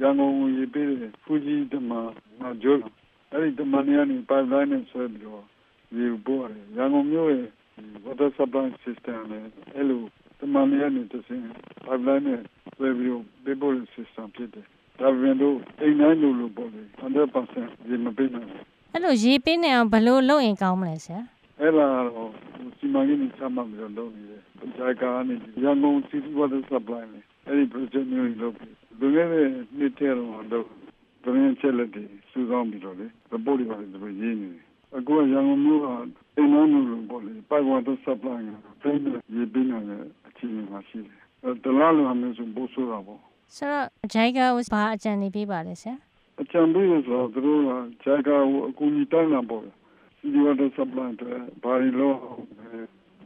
[0.00, 2.08] ရန်ကုန်ရေပေးတယ်ဖူကြီးတမန်
[2.40, 3.01] မကျိုး
[3.32, 5.44] အဲ့ဒီတမန်ရနေ pipeline နဲ့ဆွဲပြီးတော့
[5.96, 7.48] ရေပို့ရတယ်ရန်ကုန်မြို့ရဲ့
[8.04, 9.44] water supply system နဲ့
[9.76, 10.02] အဲ့လို
[10.38, 11.44] တမန်ရနေတစင်း
[11.86, 12.40] pipeline နဲ့
[12.76, 14.66] ဆွဲပြီးတော့ပေးပို့တဲ့ system ဖြစ်တယ်
[14.98, 16.82] ဒါပေမဲ့လို့အိမ်တိုင်းလိုလိုပေါ့လေ
[17.40, 21.20] 100%ရေမပေးနိုင်ဘူးအဲ့လိုရေပေးနေအောင်ဘယ်လိုလုပ်ရင်ကောင်းမလဲဆရာ
[21.60, 22.30] အဲ့ဒါတော့
[22.78, 24.40] စီမံကိန်းနဲ့စမှတ်ပြီးတော့လုပ်နေတယ်။
[24.76, 29.42] ဂျာကာနဲ့ရန်ကုန် City Water Supply နဲ့အဲ့ဒီ project မျိုးကြီးလုပ်ပြီးလူငယ်တွေ
[29.78, 30.66] နှစ်ထဲတော့တော့
[31.24, 34.64] ဒရင်းချက်လက်တွေစူးစောင်းပြီးတော့လေ report တွေပါတယ်သူတို့ရေးနေတယ်။
[34.96, 35.86] အခုကရန်ကုန်မြို့က
[36.36, 38.38] အင်းအမျိုးလိုပေါ့လေ pipe water supply
[38.82, 38.96] ကပြည်
[39.34, 43.20] ရေးပေးနိုင်တဲ့အခြေအနေမှာရှိတယ်။အဲ့တလားလိုအမျိုးစုပို့ဆိုတာပေါ့
[43.56, 45.94] ဆိုတော့ JICA ကိုဘာအကြံနေပေးပါလဲဆရာ။
[46.40, 47.70] အချမ်းပြီးဆိုတော့သူတို့က
[48.04, 49.64] ဂျာကာကိုအကူအညီတောင်းတာပေါ့။
[50.18, 51.32] City Water Supply တွေ
[51.62, 52.18] ဘာလို့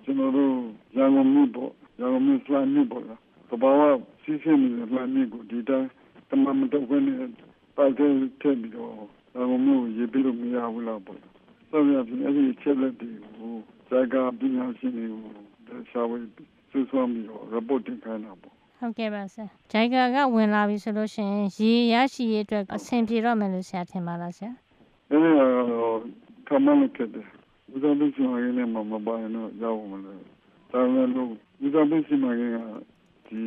[0.04, 0.54] ကျွန်တော်တို့
[0.96, 3.18] ရန်ကုန်မြို့ပေါ့ရန်ကုန်မြို့စလိုက်မြို့ပေါ့လား။
[3.62, 3.82] ဘာဝ
[4.22, 5.88] စီးဆင်းနေတဲ့လှမ်းမြို့ကိုဒီတိုင်း
[6.30, 7.16] တမန်မတော့ဘဲနဲ့
[7.76, 8.92] ပိုက်တဲ့ထည့်ပြီးတော့
[9.34, 11.18] ရန်ကုန်မြို့ကိုရေးပြီးလို့မရဘူးလားပေါ့။
[11.70, 13.52] ဆက်ရပြီးအဲ့ဒီချက်လက်တွေကို
[13.88, 16.16] ဇာကာပညာရှင်တွေကိုရှာဝေ
[16.70, 24.50] စူးစောင်းပြီးတော့ report တင်ခိုင်းတာပေါ့ဟုတ်ကဲ့ပါဆရာ JICA ကဝင်လာပြီဆိုလို့ရှိရင်ရေရရှိရေးအတွက်အဆင်ပြေတော့မယ်လို့ဆရာထင်ပါလားဆရာ။
[25.10, 25.98] အဲ့ဒါကတော့
[26.48, 27.26] ကမန်ကတဲ့။
[27.72, 30.20] ဦးစားပေးစီမံကိန်းနဲ့မှမပါရင်တော့ရောက်မလို့။
[30.72, 31.28] ဒါပေမဲ့လို့
[31.64, 32.58] ဦးစားပေးစီမံကိန်းက
[33.28, 33.42] ဒီ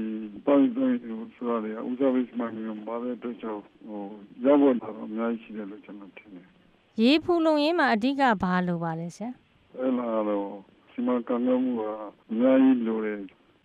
[0.46, 4.02] ပိုင်းတိုင်းကိုဆိုရတယ်ဦးစားပေးစီမံကိန်းကဘာလဲအတွက်ကြောင့်ဟို
[4.46, 9.32] ရောက်ဖို့တော့အများကြီးရှိတယ်လို့ကျွန်တော်ထင်တယ်ရရေဖူလုံရေးမှာအဓိကဘာလိုပါလဲဆရာ
[9.78, 10.50] အဲ့လာတော့
[10.92, 11.84] စီမံကံကမှုက
[12.32, 13.20] အများကြီးလိုတယ်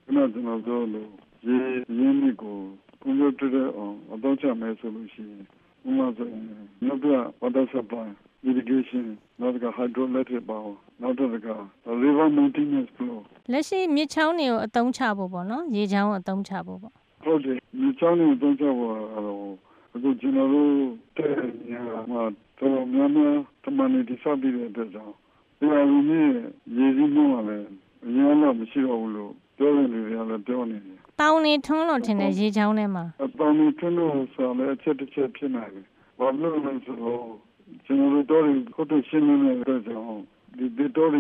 [0.05, 1.11] ခုနကျွန်တော်ပြောလို့
[1.46, 1.57] ရေ
[1.98, 2.57] ရင်းမြစ်ကို
[3.03, 5.42] ကွန်ပျူတာတဲ့အောင်အတော့ချမယ်ဆိုလို့ရှိရင်
[5.87, 6.44] ဥပမာဆိုရင်
[6.87, 8.09] နောက်ပြ water supply
[8.48, 9.07] irrigation
[9.40, 11.57] နောက်က hydroelectric power နောက်တစ်ခါ
[12.02, 13.18] river maintenance flow
[13.52, 16.92] လက်ရှိမြစ်ချောင်းတွေကိုအသုံးချဖို့ပေါ့နော်ရေချောင်းကိုအသုံးချဖို့ပေါ့
[17.24, 18.92] ဟုတ်တယ်ဒီချောင်းလေးတော့ကြောက်ပါ
[19.26, 19.38] တော့
[19.94, 20.70] အခုကျွန်တော်တို့
[21.16, 21.35] တဲ့
[21.70, 22.22] ညာမှာ
[22.59, 25.14] တော့များများတမန်နေဒီစားပြီးတဲ့အတွက်ကြောင့်
[25.59, 26.28] ဒီအရင်ကြီး
[26.76, 27.62] ရေကြီးနှုံးလာတယ်
[28.07, 35.87] အရင်တော့မရှိတော့ဘူးလို့ပြောနေတယ်လည်းပြောနေတယ်တောင်နေထွန်းလို့ထင်တယ်ရေချောင်းထဲမှာအပေါင်းနဲ့ထွန်းလို့ဆိုလည်းအချက်တစ်ချက်ဖြစ်နိုင်တယ်
[36.18, 37.24] ဘာလို့လဲဆိုတော့
[37.85, 38.42] ကျွန်တော်တို့တော့
[38.74, 40.22] ကိုယ်တရှင်းနေတဲ့အတွက်ကြောင့်
[40.59, 41.11] ဒီဒီတော့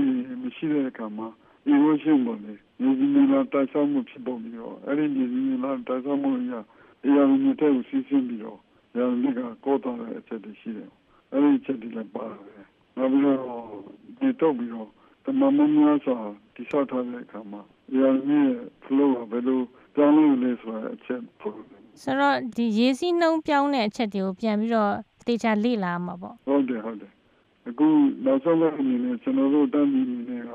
[0.42, 1.28] မရှိတဲ့အခါမှာ
[1.72, 6.60] erosion ပေါ့လေမြေကြီးမြေလာတိုက်ဆောက်မှုဖြစ်ပေါ်ပြီးတော့အဲ့ဒီမြေကြီးမြေလာတိုက်ဆောက်မှုအရာ
[7.04, 8.58] အရာမြေတဲ့ကိုစီးဆင်းပြီးတော့
[8.96, 10.90] ရာမြေကကောတာတဲ့အချက်တွေရှိတယ်
[11.32, 12.64] အဲ့ဒီအချက်တွေလည်းပါတယ်
[12.96, 13.38] နောက်ပြီးတော့
[14.20, 14.88] ဒီတော့ပြီးတော့
[15.24, 16.16] တမမများစွာ
[16.54, 17.60] တိဆောက်ထားတဲ့အခါမှာ
[17.98, 18.40] ရာမြေ
[18.84, 19.60] flow ကဘယ်လို
[19.94, 21.56] ကြောင်းလို့လဲဆိုတဲ့အချက်ပေါ့
[22.02, 24.92] ဆိုတော့ဒီရေစီးနှုံးပြောင်းတဲ့အချက်တွေကိုပြန်ပြီးတော့
[25.26, 27.10] တေချာလေ့လာမှာပေါ့ဟုတ်တယ်ဟုတ်တယ်
[27.68, 27.86] အခု
[28.24, 30.50] နောက်ဆုံးလည်းအနေနဲ့ကျွန်တော်တို့တန်းပြီးနေက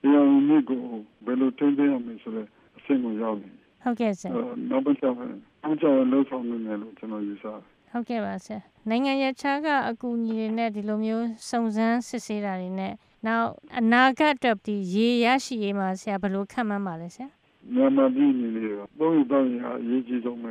[0.00, 0.80] ဒီအောင်မြစ်ကို
[1.24, 3.50] ဘယ်လိုထိန်းသိမ်းရမလဲဆိုတော့အဆင့်ကိုရောက်နေ
[3.82, 4.30] ဟုတ်ကဲ့ဆရာ
[4.70, 5.24] နောက်ပတ်ချက်ပဲ
[5.62, 8.58] နောက်ချက်လောက်ဆောင်နေတယ်လို့ကျွန်တော်ယူဆတယ်ဟုတ်ကဲ့ပါဆရာ
[8.90, 12.92] နိုင်ငံရခြားကအကူအညီတွေနဲ့ဒီလိုမျိုးစုံစမ်းစစ်ဆေးတာတွေနဲ့
[13.26, 17.28] နောက်အနာဂတ်အတွက်ဒီရေရရှိရေးမှာဆရာဘယ်လိုခံမှန်းပါလဲဆရာ
[17.74, 20.44] မြန်မာပြည်နေနေကသုံးရတော့ရအရေးကြီးဆုံးပ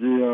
[0.00, 0.32] ရေဟာ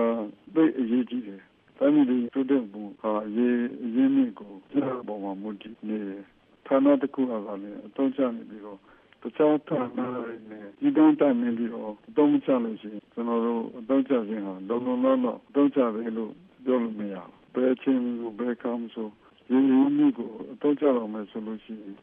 [0.54, 1.40] သိအရေးကြီးတယ်
[1.78, 3.48] တိုင်းပြည်တွေတိုးတက်မှုဟာရေ
[3.84, 6.22] အရင်းမြစ်ကိုကျတဲ့ပုံမှာမူတည်နေတယ်
[6.66, 8.78] ဌာနတစ်ခုကလည်းအတော့ချနေပြီးတော့
[9.22, 16.32] တခြားဌာနတွေနဲ့ဒီတောင်းတနေပြီးတော့အတော့မချလို့ရှိရင်ကျွန်တော်တို့အတော့ချခြင်းဟာလုံလုံလောက်လောက်အတော့ချတယ်လို့
[16.64, 19.08] ပြောလို့မရဘူးဘယ်အချိန်ကိုဘယ်ကမ်းဆို
[19.50, 21.94] ရေရင်းမြစ်ကိုအတော့ချတော့မယ်ဆိုလို့ရှိရင်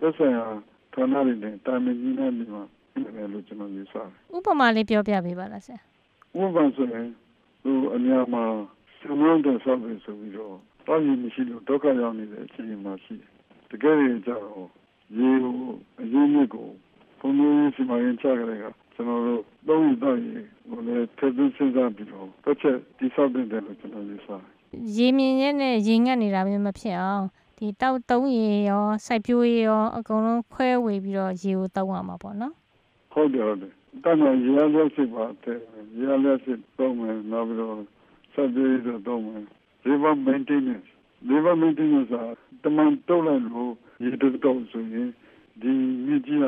[0.00, 0.44] သက်ဆိုင်ရာ
[0.94, 2.62] ဌာနတွေနဲ့တာမန်ကြီးနဲ့ဒီမှာ
[3.16, 5.80] တယ်လို့ကျွန်တော်ယူဆတယ်ဥပမာလေးပြောပြပေးပါလားဆရာ
[6.40, 7.06] ဥပမာဆိုရင်
[7.62, 8.44] သူအများမှာ
[9.04, 13.30] စမန်တဲ့ဆောက်ပြီးဆိုပြီးတော့တာရင်မရှိလို့ဒုက္ခရောက်နေတဲ့အချိန်မှာရှိတယ်
[13.70, 14.68] တကယ်ရင်ကြတော့
[15.18, 15.54] ရေကို
[16.00, 16.68] အရင်းမြစ်ကို
[17.18, 18.64] ဘုံမျိုးစီမံရင်ချကြတဲ့က
[18.94, 20.34] ကျွန်တော်တို့သုံးရတော့ရေ
[20.70, 24.42] ကိုလည်းထည့်သွင်းစဉ်းစားပြီးတော့တစ်ချက်တိဆောက်တဲ့တယ်လို့ကျွန်တော်ယူဆတယ်
[24.96, 27.24] ရေမြင့်ရဲ့နဲ့ရေငတ်နေတာမျိုးမဖြစ်အောင်
[27.58, 32.54] ဒီတောက်သုံးရေရောစိုက်ပျိုးရေရောအကုန်လုံးခွဲဝေပြီးတော့ရေကိုတောက်ရမှာပေါ့နော်
[33.12, 33.72] ဟုတ်တယ်ဟုတ်တယ်
[34.04, 35.58] တန်တော်ရေရလျက်စစ်ပါတယ်
[35.96, 37.74] ရေရလျက်စစ်သုံးမယ်နောက်ပြီးတော့
[38.34, 39.44] ဆက်ပြီးတော့သုံးမယ်
[39.88, 40.88] river maintenance
[41.30, 42.16] river maintenance က
[42.64, 44.08] တမန်တုတ်လိုက်လို့ရေ
[44.44, 45.08] တော့ဆိုရင်
[45.60, 45.72] ဒီ
[46.06, 46.46] မြစ်ကြီးက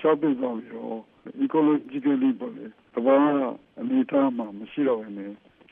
[0.00, 0.98] ချောက်ပြသွားပြီးတော့
[1.42, 2.64] ecologically ပေါ့လေ
[2.94, 3.16] တဘာ
[3.80, 5.20] အနေထားမှာမရှိတော့ဘူးね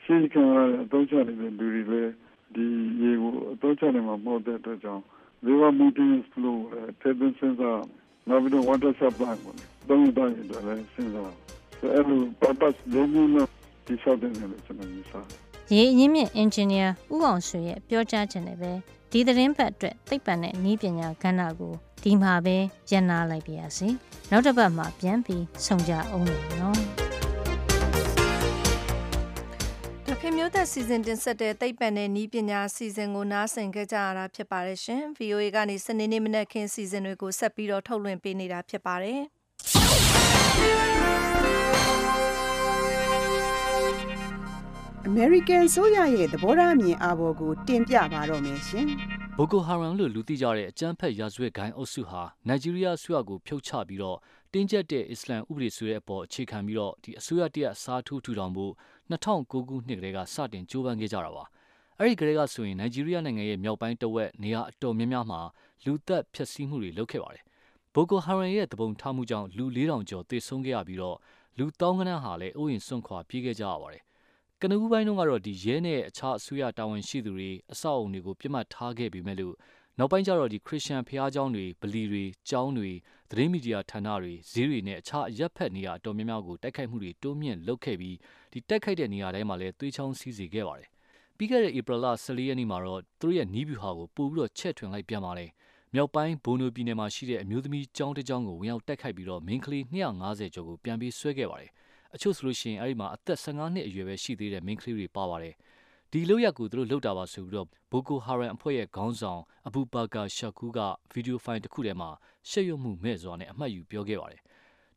[0.03, 2.11] ရှိခံရတဲ့အသုံးချနေတဲ့လူတွေလည်း
[2.55, 2.65] ဒီ
[3.01, 5.03] ရေကိုအသုံးချနေမှာမဟုတ်တဲ့အတွက်ကြောင့်
[5.47, 7.87] river maintenance flow လည်းထည့်သွင်းစဉ်းစားရမယ်
[8.27, 11.35] နောက်ပြီးတော့ water supply ပေါ့လေသုံးတိုင်းတယ်လည်းစဉ်းစားရမယ်
[11.79, 13.47] ဆိုအဲ့လို purpose လုံးလုံးနဲ့
[13.85, 18.71] ဒီဆောက်တဲ့နေလို့ကျွန်တော်ယူဆတယ် ရေအရင်းမြစ်အင်ဂျင်နီယာဦးအောင်ဆွေရဲ့ပြောကြားခြင်းနဲ့ပဲ
[19.11, 22.57] ဒီသတင်းပတ်အတွက်သိပ္ပံနဲ့နည်းပညာကဏ္ဍကိုဒီမှာပဲ
[22.91, 23.87] ရန်နာလိုက်ပါရစေ
[24.31, 26.25] နောက်တစ်ပတ်မှာပြန်ပြီးဆုံကြအောင်
[26.59, 26.77] နော်
[30.05, 39.21] ဒေါခင်မျိုးသက်စီစဉ်တင်ဆက်တဲ့သိပ္ပံနဲ့ဤပညာအစီအစဉ်ကိုနားဆင်ကြကြရတာဖြစ်ပါတယ်ရှင်။ VOA ကနေစနေနေ့မနက်ခင်းစီစဉ်တွေကိုဆက်ပြီးတော့ထုတ်လွှင့်ပေးနေတာဖြစ်ပါတယ်
[45.11, 48.87] American ဆိုရရဲ့သဘောထားအမြင်အာဘော်ကိုတင်ပြပါတော့မယ်ရှင်
[49.37, 54.17] ဘိုကိုဟာရမ်လို့လူသိကြတဲ့အကြမ်းဖက်ရာဇဝတ်ဂိုင်းအုပ်စုဟာနိုင်ဂျီးရီးယားအစိုးရကိုဖြုတ်ချပြီးတော့
[54.53, 58.65] တင်းကျပ်တဲ့အစ္စလမ်ဥပဒေဆိုတဲ့အပေါ်အခြေခံပြီးတော့ဒီအစိုးရတရက်စားထိုးထူထောင်မှု
[59.11, 61.43] 2009ခုနှစ်ကတည်းကစတင်ကြိုးပမ်းခဲ့ကြတာပါ
[61.99, 65.41] အဲ့ဒီကတည်းကဆိုရင်နိုင်ဂျီးရီးယားနိုင်ငံရဲ့မြောက်ပိုင်းတဝက်နေရာအတော်များများမှာ
[65.85, 67.43] လူသက်ဖျက်ဆီးမှုတွေလုပ်ခဲ့ပါတယ်
[67.93, 71.17] ဘိုကိုဟာရမ်ရဲ့တပုံထားမှုကြောင့်လူ4000ကျော်သေဆုံးခဲ့ရပြီးတော့
[71.57, 74.03] လူတောင်းကနန်းဟာလည်းအိုးအိမ်စွန့်ခွာပြေးခဲ့ကြရပါတယ်
[74.60, 79.54] ကနဦးပိုင်းတုန်းကတော့ဒီရဲနဲ့အခြားအစိုးရတာဝန်ရှိသူတွေအဆောက်အုံတွေကိုပြစ်မှတ်ထားခဲ့ပေမဲ့လို့
[79.98, 82.90] နောက်ပိုင်းကျတော့ဒီခရစ်ယာန်ဖျားเจ้าတွေဗလီတွေကျောင်းတွေ
[83.30, 88.16] သတင်းမီဒီယာဌာနတွေဈေးတွေနဲ့အခြားအရက်ဖက်နေရာအတော်များများကိုတိုက်ခိုက်မှုတွေတိုးမြင့်လုပ်ခဲ့ပြီး
[88.52, 90.88] ဒီတိုက်ခိုက်တဲ့နေရာတိုင်းမှာလည်းသွေးချောင်းစီးစေခဲ့ပါတယ်
[91.36, 95.50] ပြီးခဲ့တဲ့ဧပြီလ14ရက်နေ့မှာတော့သူတို့ရဲ့နီးဗျူဟာကိုပို့ပြီးတော့ချက်ထွင်လိုက်ပြန်ပါတယ်
[95.94, 101.70] မြောက်ပိုင်းဘိုနိုပြည်နယ်မှာရှိတဲ့အမျိုးသမီးကျောင်းတစ်ကျောင်းကိုဝင်ရောက်တိုက်ခိုက်ပြီးတော့မင်းကလေး250ကျော်ကိုပြန်ပြီးဆွဲခဲ့ပါတယ်
[102.15, 105.55] အချို့ဆိုလို့ရှိရင်အဲ့ဒီမှာအသက်15နှစ်အရွယ်ပဲရှိသေးတဲ့မင်းကလေးတွေပါပါတယ်
[106.11, 110.79] ဒီလောက်ရက်ကိုသူတို့လှုပ်တာပါဆိုပြီးတော့ဘိုကိုဟာရန်အဖွဲ့ရဲ့ခေါင်းဆောင်အဘူဘာကာရှာကူက
[111.11, 112.09] ဗီဒီယိုဖိုင်တစ်ခုထဲမှာ
[112.49, 114.41] ရှက်ရွံ့မှုမဲ့စွာနဲ့အမှတ်ယူပြောခဲ့ပါတယ်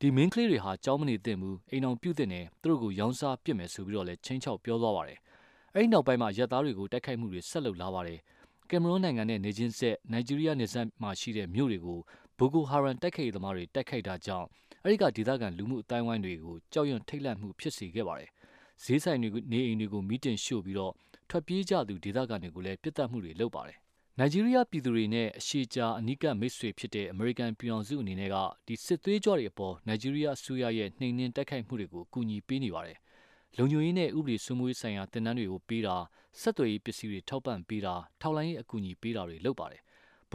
[0.00, 5.18] ဒီမင်းကလေးတွေဟာကြောင်းမနေသင့်ဘူးအိမ်အောင်ပြုတ်တဲ့နေသူတို့ကိုရောင်းစားပစ်မယ်ဆိုပြီးတော့လည်းချင်းချောက်ပြောသွားပါတယ်
[5.74, 8.18] အဲ့ဒီနောက်ပိုင်းမှာရက်သားတွေကိုတိုက်ခိုက်မှုတွေဆက်လုပ်လာပါတယ်
[8.70, 11.98] ကကင်မရွန်နိုင်ငံနဲ့နေချင်းဆက်နိုင်ဂျီးရီးယားနယ်စပ်မှာရှိတဲ့မြို့တွေကို
[12.38, 14.46] ဘိုကိုဟာရန်တိုက်ခိုက်ရေးသမားတွေတိုက်ခိုက်တာကြောင့်
[14.86, 18.30] အဲဒီကဒေသခံလူမှုအတိုင်းဝိုင်းတွေကိုကြောက်ရွံ့ထိတ်လန့်မှုဖြစ်စေခဲ့ပါတယ်။
[18.84, 20.92] ဈေးဆိုင်တွေနေအိမ်တွေကိုမီးတင်ရှို့ပြီးတော့
[21.30, 23.78] ထွက်ပြေးကြသူဒေသခံတွေကိုလည်းပြစ်တက်မှုတွေလုပ်ပါတယ်။
[24.18, 32.98] နိုင်ဂျီးရီးယားပြည်သူတွေနဲ့အရှိချာအနီးကပ်မိတ်ဆွေဖြစ်တဲ့အမေရိကန်ပြည်အောင်စုအနေနဲ့ကဒီစစ်သွေးကြွတွေအပေါ်နိုင်ဂျီးရီးယားအစိုးရရဲ့နှိမ်နင်းတိုက်ခိုက်မှုတွေကိုကူညီပေးနေပါတယ်။
[33.56, 35.96] လုံခြုံရေးနဲ့ဥပဒေစိုးမိုးရေးဆိုင်ရာတင်နန်းတွေကိုပေးတာ
[36.40, 39.82] ဆက်သွယ်ရေးပစ္စည်းတွေထောက်ပံ့ပေးတာထောက်လိုင်းရေးအကူအညီပေးတာတွေလုပ်ပါတယ်။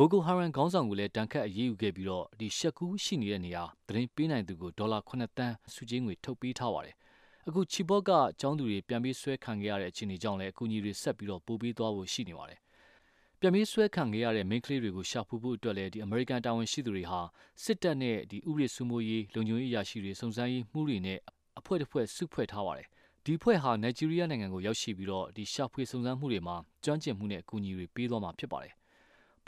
[0.01, 6.95] ဘိုကိုဟာရန်ခေါင်းဆောင်ကိုလည်းတန်ခတ်အရေးယူခဲ့ပြီးတော့ဒီရှက်ကူးရှိနေတဲ့နေရာသတင်းပေးနိုင်သူကိုဒေါ်လာ9တန်းစုချင်းငွေထုတ်ပေးထားပါတယ်။
[7.47, 12.59] အခုချီဘော့ကကျောင်းသူတွေပြန်ပြီးဆွဲခံခဲ့ရတဲ့အခြေအနေကြောင့်လည်းအကူအညီတွေဆက်ပြီးတော့ပို့ပေးသွားဖို့ရှိနေပါတယ်။
[13.39, 17.19] ပြန်ပြီးဆွဲခံခဲ့ရတဲ့မိန်းကလေးတွေကိုရှာဖွေဖို့အတွက်လည်းဒီအမေရိကန်တာဝန်ရှိသူတွေဟာ
[17.63, 21.19] စစ်တပ်နဲ့ဒီဥပဒေစိုးမိုးရေးလုံခြုံရေးအရာရှိတွေစုံစမ်းရေးမှုတွေနဲ့
[21.59, 22.87] အဖွဲ့တစ်ဖွဲ့စုဖွဲ့ထားပါတယ်။
[23.25, 28.73] ဒီဖွဲ့ဟာနိုင်ဂျီးရီးယားနိုင်ငံကိုရောက်ရှိပြီးတော့ဒီရှာဖွေစုံစမ်းမှုတွေမှာကျွမ်းကျင်မှုနဲ့အကူအညီတွေပေးသွားမှာဖြစ်ပါတယ်။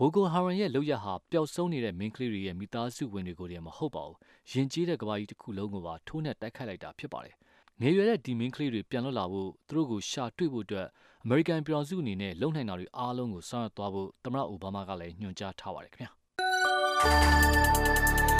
[0.04, 4.18] ဘိုကိုဟာရန်ရဲ့လောက်ရဟာပျောက်ဆုံးနေတဲ့မိန်းကလေးတွေရဲ့မိသားစုဝင်တွေကိုတည်းမဟုတ်ပါဘူး။
[4.52, 7.36] ယဉ်ကျေးတဲ့ကဘာကြီးတစ်ခုလုံးကိုပါထိုးနှက်တိုက်ခိုက်လိုက်တာဖြစ်ပါတယ်။
[7.82, 10.88] ငယ်ရွယ်တဲ့ဒီမင်းကလေးတွေပြန်လွတ်လာဖို့သူတို့ကိုရှာတွေ့ဖို့အတွက်
[11.24, 16.12] အမေရိကန်ပြည်ထောင်စုအနေနဲ့လုံနိုင်တာတွေအားလုံးကိုဆောင်ရွက်သွားဖို့သမ္မတအိုဘားမားကလည်းညွှန်ကြားထားပါတယ်ခင်ဗျာ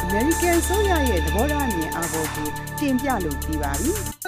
[0.06, 2.48] American ဆိုရရဲ့သဘောထားအမြင်အာဘော်ကို
[2.80, 3.94] တင်ပြလို့ပြီးပါပြီ။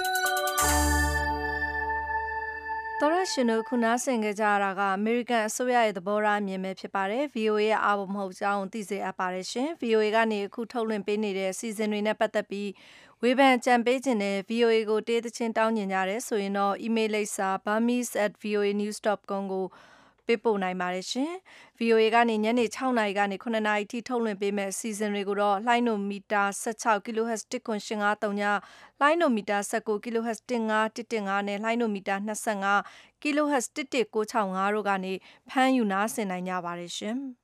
[3.34, 12.70] ရရှင်တို့ခုနားဆင်ကြကြရတာကအမေရိကန်အစိုးရရဲ့သဘောထားအမြင်ပဲဖြစ်ပါတယ်။ VOA ရဲ့အာဘော်မဟုတ်ကြောင်းသိစေအပ်ပါတယ်ရှင်။ VOA ကနေအခုထုတ်လွှင့်ပေးနေတဲ့စီစဉ်တွေနဲ့ပတ်သက်ပြီး
[13.22, 19.66] ဝေဖန်ကြံပေးခြင်းနဲ့ VOA ကိုတေးသချင်းတောင်းညင်ကြတယ်ဆိုရင်တော့ email လိပ်စာ burmese@voanews.com ကို
[20.28, 21.32] ပေးပို့နိုင်ပါတယ်ရှင်။
[21.80, 28.44] VOA ကနေညနေ6နာရီကနေ9နာရီထိထုတ်လွှင့်ပေးမယ့်စီစဉ်တွေကိုတော့လှိုင်းနိုမီတာ16 kHz 1.853ည
[29.00, 35.14] လှိုင်းနိုမီတာ19 kHz 15115နဲ့လှိုင်းနိုမီတာ25 kHz 11965တို့ကနေ
[35.50, 37.18] ဖမ်းယူနားဆင်နိုင်ကြပါတယ်ရှင်။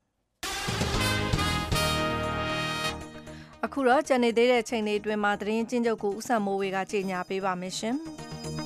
[3.66, 7.96] အခုတော့ကြံနေသေးတဲ့ချိန်လေးအတွင်းမှာသတင်းချင်းချုပ်ကိုဥဆန်မိုးဝေကကြေညာပေးပါမယ်ရှင်။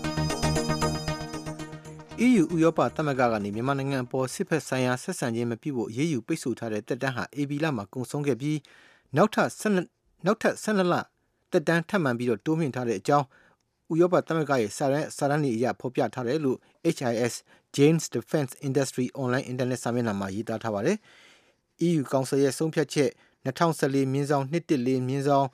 [2.26, 8.58] EU ဥရောပသမဂ္ဂကနေမြန်မာနိုင်ငံအပေါ်စစ်ဖက်ဆိုင်ရာဆက်ဆံခြင်းမပြုဖို့ရေးယူပိတ်ဆို့ထားတဲ့တက်တန်းဟာ AB လမှာကုန်ဆုံးခဲ့ပြီး
[9.16, 10.94] နောက်ထပ်12နောက်ထပ်12လ
[11.52, 13.26] တက်တန်းထပ်မံပြီးတော့တိုးမြှင့်ထားတဲ့အကြောင်း
[13.92, 16.58] ဥရောပသမဂ္ဂရဲ့စာရန်စာရန်နေအရဖော်ပြထားတယ်လို့
[16.96, 17.34] HIS
[17.78, 20.98] James Defense Industry Online Internet စာမျက်နှာမှာရေးသားထားပါတယ်။
[21.88, 23.10] EU ကောင်စီရဲ့ဆုံးဖြတ်ချက်
[23.46, 25.48] 2014မြင်းဆောင်114မြင်းဆောင်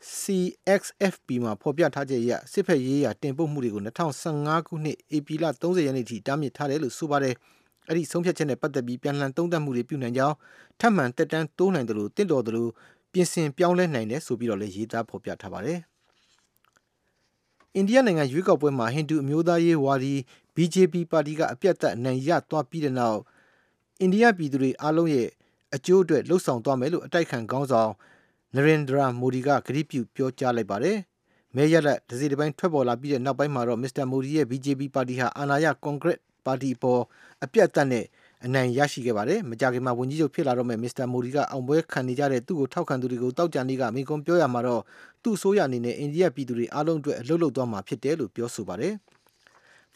[0.00, 3.82] CXFP မှာဖော်ပြထားချက်အရစစ်ဖက်ရေးရာတင်ပို့မှုတွေကို
[4.26, 7.34] 2015ခုနှစ်ဧပြီလ30ရက်နေ့ထိတားမြစ်ထားတယ်လို့ဆိုပါတယ်။
[7.88, 10.36] အဲ့ဒီဆုံးဖြတ်ချက်နဲ့ပတ်သက်ပြီးပြန်လှန်သုံးသပ်မှုတွေပြုနိုင်ကြောင်း
[10.80, 12.70] ထပ်မံတက်တန်းတိုးနိုင်တယ်လို့တင့်တော်တယ်လို့
[13.12, 15.78] ပြင်ဆင်ပြောင်းလဲနိုင်တယ်ဆိုပြီးတော့လည်းရေးသားဖော်ပြထားပါတယ်။
[17.74, 20.14] အိန္ဒိယနိုင်ငံရွေးကောက်ပွဲမှာဟိန္ဒူအမျိုးသားရေးဝါဒီ
[20.54, 23.18] BJP ပါတီကအပြတ်သက်အနိုင်ရသွားပြီးတဲ့နောက်
[24.00, 25.28] အိန္ဒိယပြည်သူတွေအားလုံးရဲ့
[25.74, 27.92] အကျိုးအတွက်လှုံ့ဆော်သွားမယ်လို့အတိုက်ခံခေါင်းဆောင်
[28.56, 30.96] နရင်ဒရာမိုဒီကကတိပြုပြောကြားလိုက်ပါတယ်။
[31.56, 37.02] မဲရလက်ဒစီတပိုင်းထွက်ပေါ်လာပြီးတဲ့နောက်ပိုင်းမှာတော့မစ္စတာမိုဒီရဲ့ BJP ပါတီဟာအာဏာရကွန်ဂရက်ပါတီပေါ်
[37.44, 38.04] အပြတ်သက်နဲ့
[38.44, 44.82] အနိုင်ရရှိခဲ့ပါတယ်။မကြာခင်မှာဝန်ကြီးချုပ်ဖြစ်လာတော့မဲ့မစ္စတာမိုဒီကအောင်ပွဲခံနေကြတဲ့သူ့ကိုထောက်ခံသူတွေကိုတောက်ကြနေကမိကွန်ပြောရမှာတော့
[45.22, 48.94] သူ့အစိုးရအနေနဲ့အိန္ဒိယပြည်သူတွေအားလုံးအတွက်အလုပ်လုပ်သွားမှာဖြစ်တယ်လို့ပြောဆိုပါတယ်။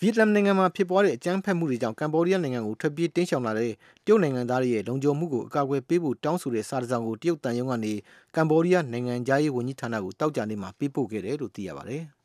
[0.01, 3.73] ဗီယက်နမ်နိုင်ငံမှာဖြစ်ပွားတဲ့အကြမ်းဖက်မှုတွေကြောင့်ကမ္ဘောဒီးယားနိုင်ငံကိုထွက်ပြေးတိမ်းရှောင်လာတဲ့
[4.05, 7.93] တရုတ်နိုင်ငံသားတွေရဲ့လုံခြုံမှုကိုအကာအကွယ်ပေးဖို့တောင်းဆိုတဲ့စာတစောင်ကိုတရုတ်တန်ယုံကနေ
[8.37, 12.05] ကမ္ဘောဒီးယားနိုင်ငံသားရေးဝန်ကြီးဌာနကိုတောက်ကြနေမှာပေးပို့ခဲ့တယ်လို့သိရပါတယ်။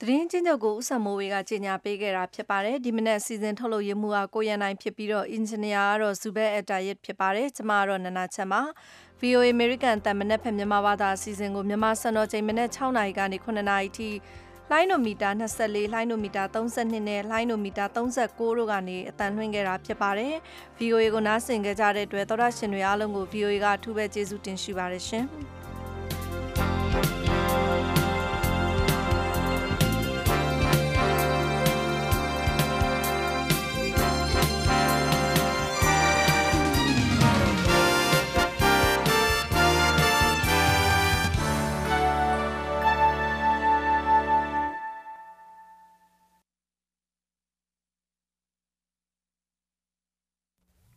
[0.00, 8.60] သတင်းချင်းချုပ်ကိုဥဆောင်မိုးဝေကကြေညာပေးခဲ့တာဖြစ်ပါတယ်ဒီမနေ့စီစဉ်ထုတ်လုပ်ရမှုဟာကိုရန်နိုင်ဖြစ်ပြီးတော့အင်ဂျင်နီယာကတော့ဇူဘဲအက်တာရစ်ဖြစ်ပါတယ်ကျမကတော့နနာချက်ပါ
[9.20, 14.08] VOA American တန်မနေ့ဖက်မြန်မာဘာသာအစီအစဉ်ကိုမြန်မာစံတော်ချိန်မနေ့6နာရီကနေ9နာရီထိ
[14.72, 20.34] လိုင်းနိုမီတာ24လိုင်းနိုမီတာ32နဲ့လိုင်းနိုမီတာ39တို့ကနေအတန်လွှင့်ခဲ့တာဖြစ်ပါတယ်။
[20.78, 25.24] VOA ကိုနားဆင်ကြတဲ့အတွက်သောရရှင်တွေအားလုံးကို VOA ကအထူးပဲကျေးဇူးတင်ရှိပါတယ်ရှင်။